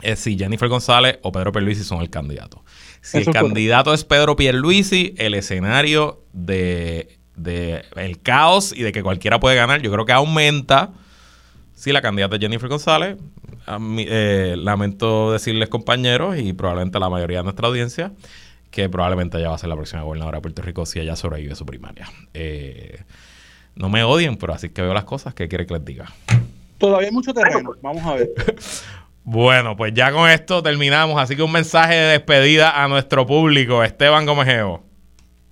[0.02, 2.64] es si Jennifer González o Pedro Pierluisi son el candidato.
[3.00, 9.02] Si el candidato es Pedro Pierluisi, el escenario de de el caos y de que
[9.02, 10.90] cualquiera puede ganar, yo creo que aumenta
[11.74, 13.16] si la candidata es Jennifer González.
[13.98, 18.12] Eh, lamento decirles, compañeros, y probablemente la mayoría de nuestra audiencia,
[18.70, 21.54] que probablemente ella va a ser la próxima gobernadora de Puerto Rico si ella sobrevive
[21.54, 22.08] su primaria.
[22.32, 23.02] Eh,
[23.74, 25.34] no me odien, pero así que veo las cosas.
[25.34, 26.06] ¿Qué quiere que les diga?
[26.78, 27.72] Todavía hay mucho terreno.
[27.82, 28.32] Vamos a ver.
[29.28, 31.20] bueno, pues ya con esto terminamos.
[31.20, 33.82] Así que un mensaje de despedida a nuestro público.
[33.82, 34.84] Esteban Gomejeo.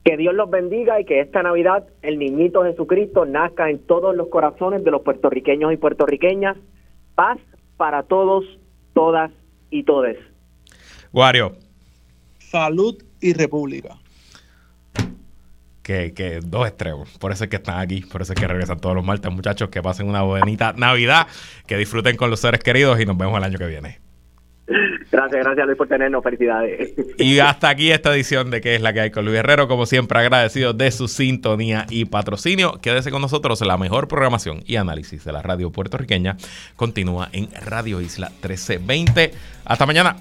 [0.05, 4.29] Que Dios los bendiga y que esta Navidad el niñito Jesucristo nazca en todos los
[4.29, 6.57] corazones de los puertorriqueños y puertorriqueñas.
[7.17, 7.39] Paz
[7.77, 8.45] para todos,
[8.93, 9.33] todas
[9.71, 10.19] y todes.
[11.13, 11.57] Wario.
[12.39, 13.97] Salud y república.
[15.85, 17.11] Que, que, dos extremos.
[17.19, 19.69] Por eso es que están aquí, por eso es que regresan todos los martes, muchachos.
[19.69, 21.29] Que pasen una bonita Navidad,
[21.67, 24.05] que disfruten con los seres queridos y nos vemos el año que viene.
[24.67, 26.23] Gracias, gracias Luis por tenernos.
[26.25, 26.95] Felicidades.
[27.19, 29.69] Y hasta aquí esta edición de ¿Qué es la que hay con Luis Herrero?
[29.69, 32.81] Como siempre, agradecido de su sintonía y patrocinio.
[32.81, 33.61] Quédese con nosotros.
[33.61, 36.37] La mejor programación y análisis de la radio puertorriqueña
[36.77, 39.33] continúa en Radio Isla 1320.
[39.65, 40.17] Hasta mañana.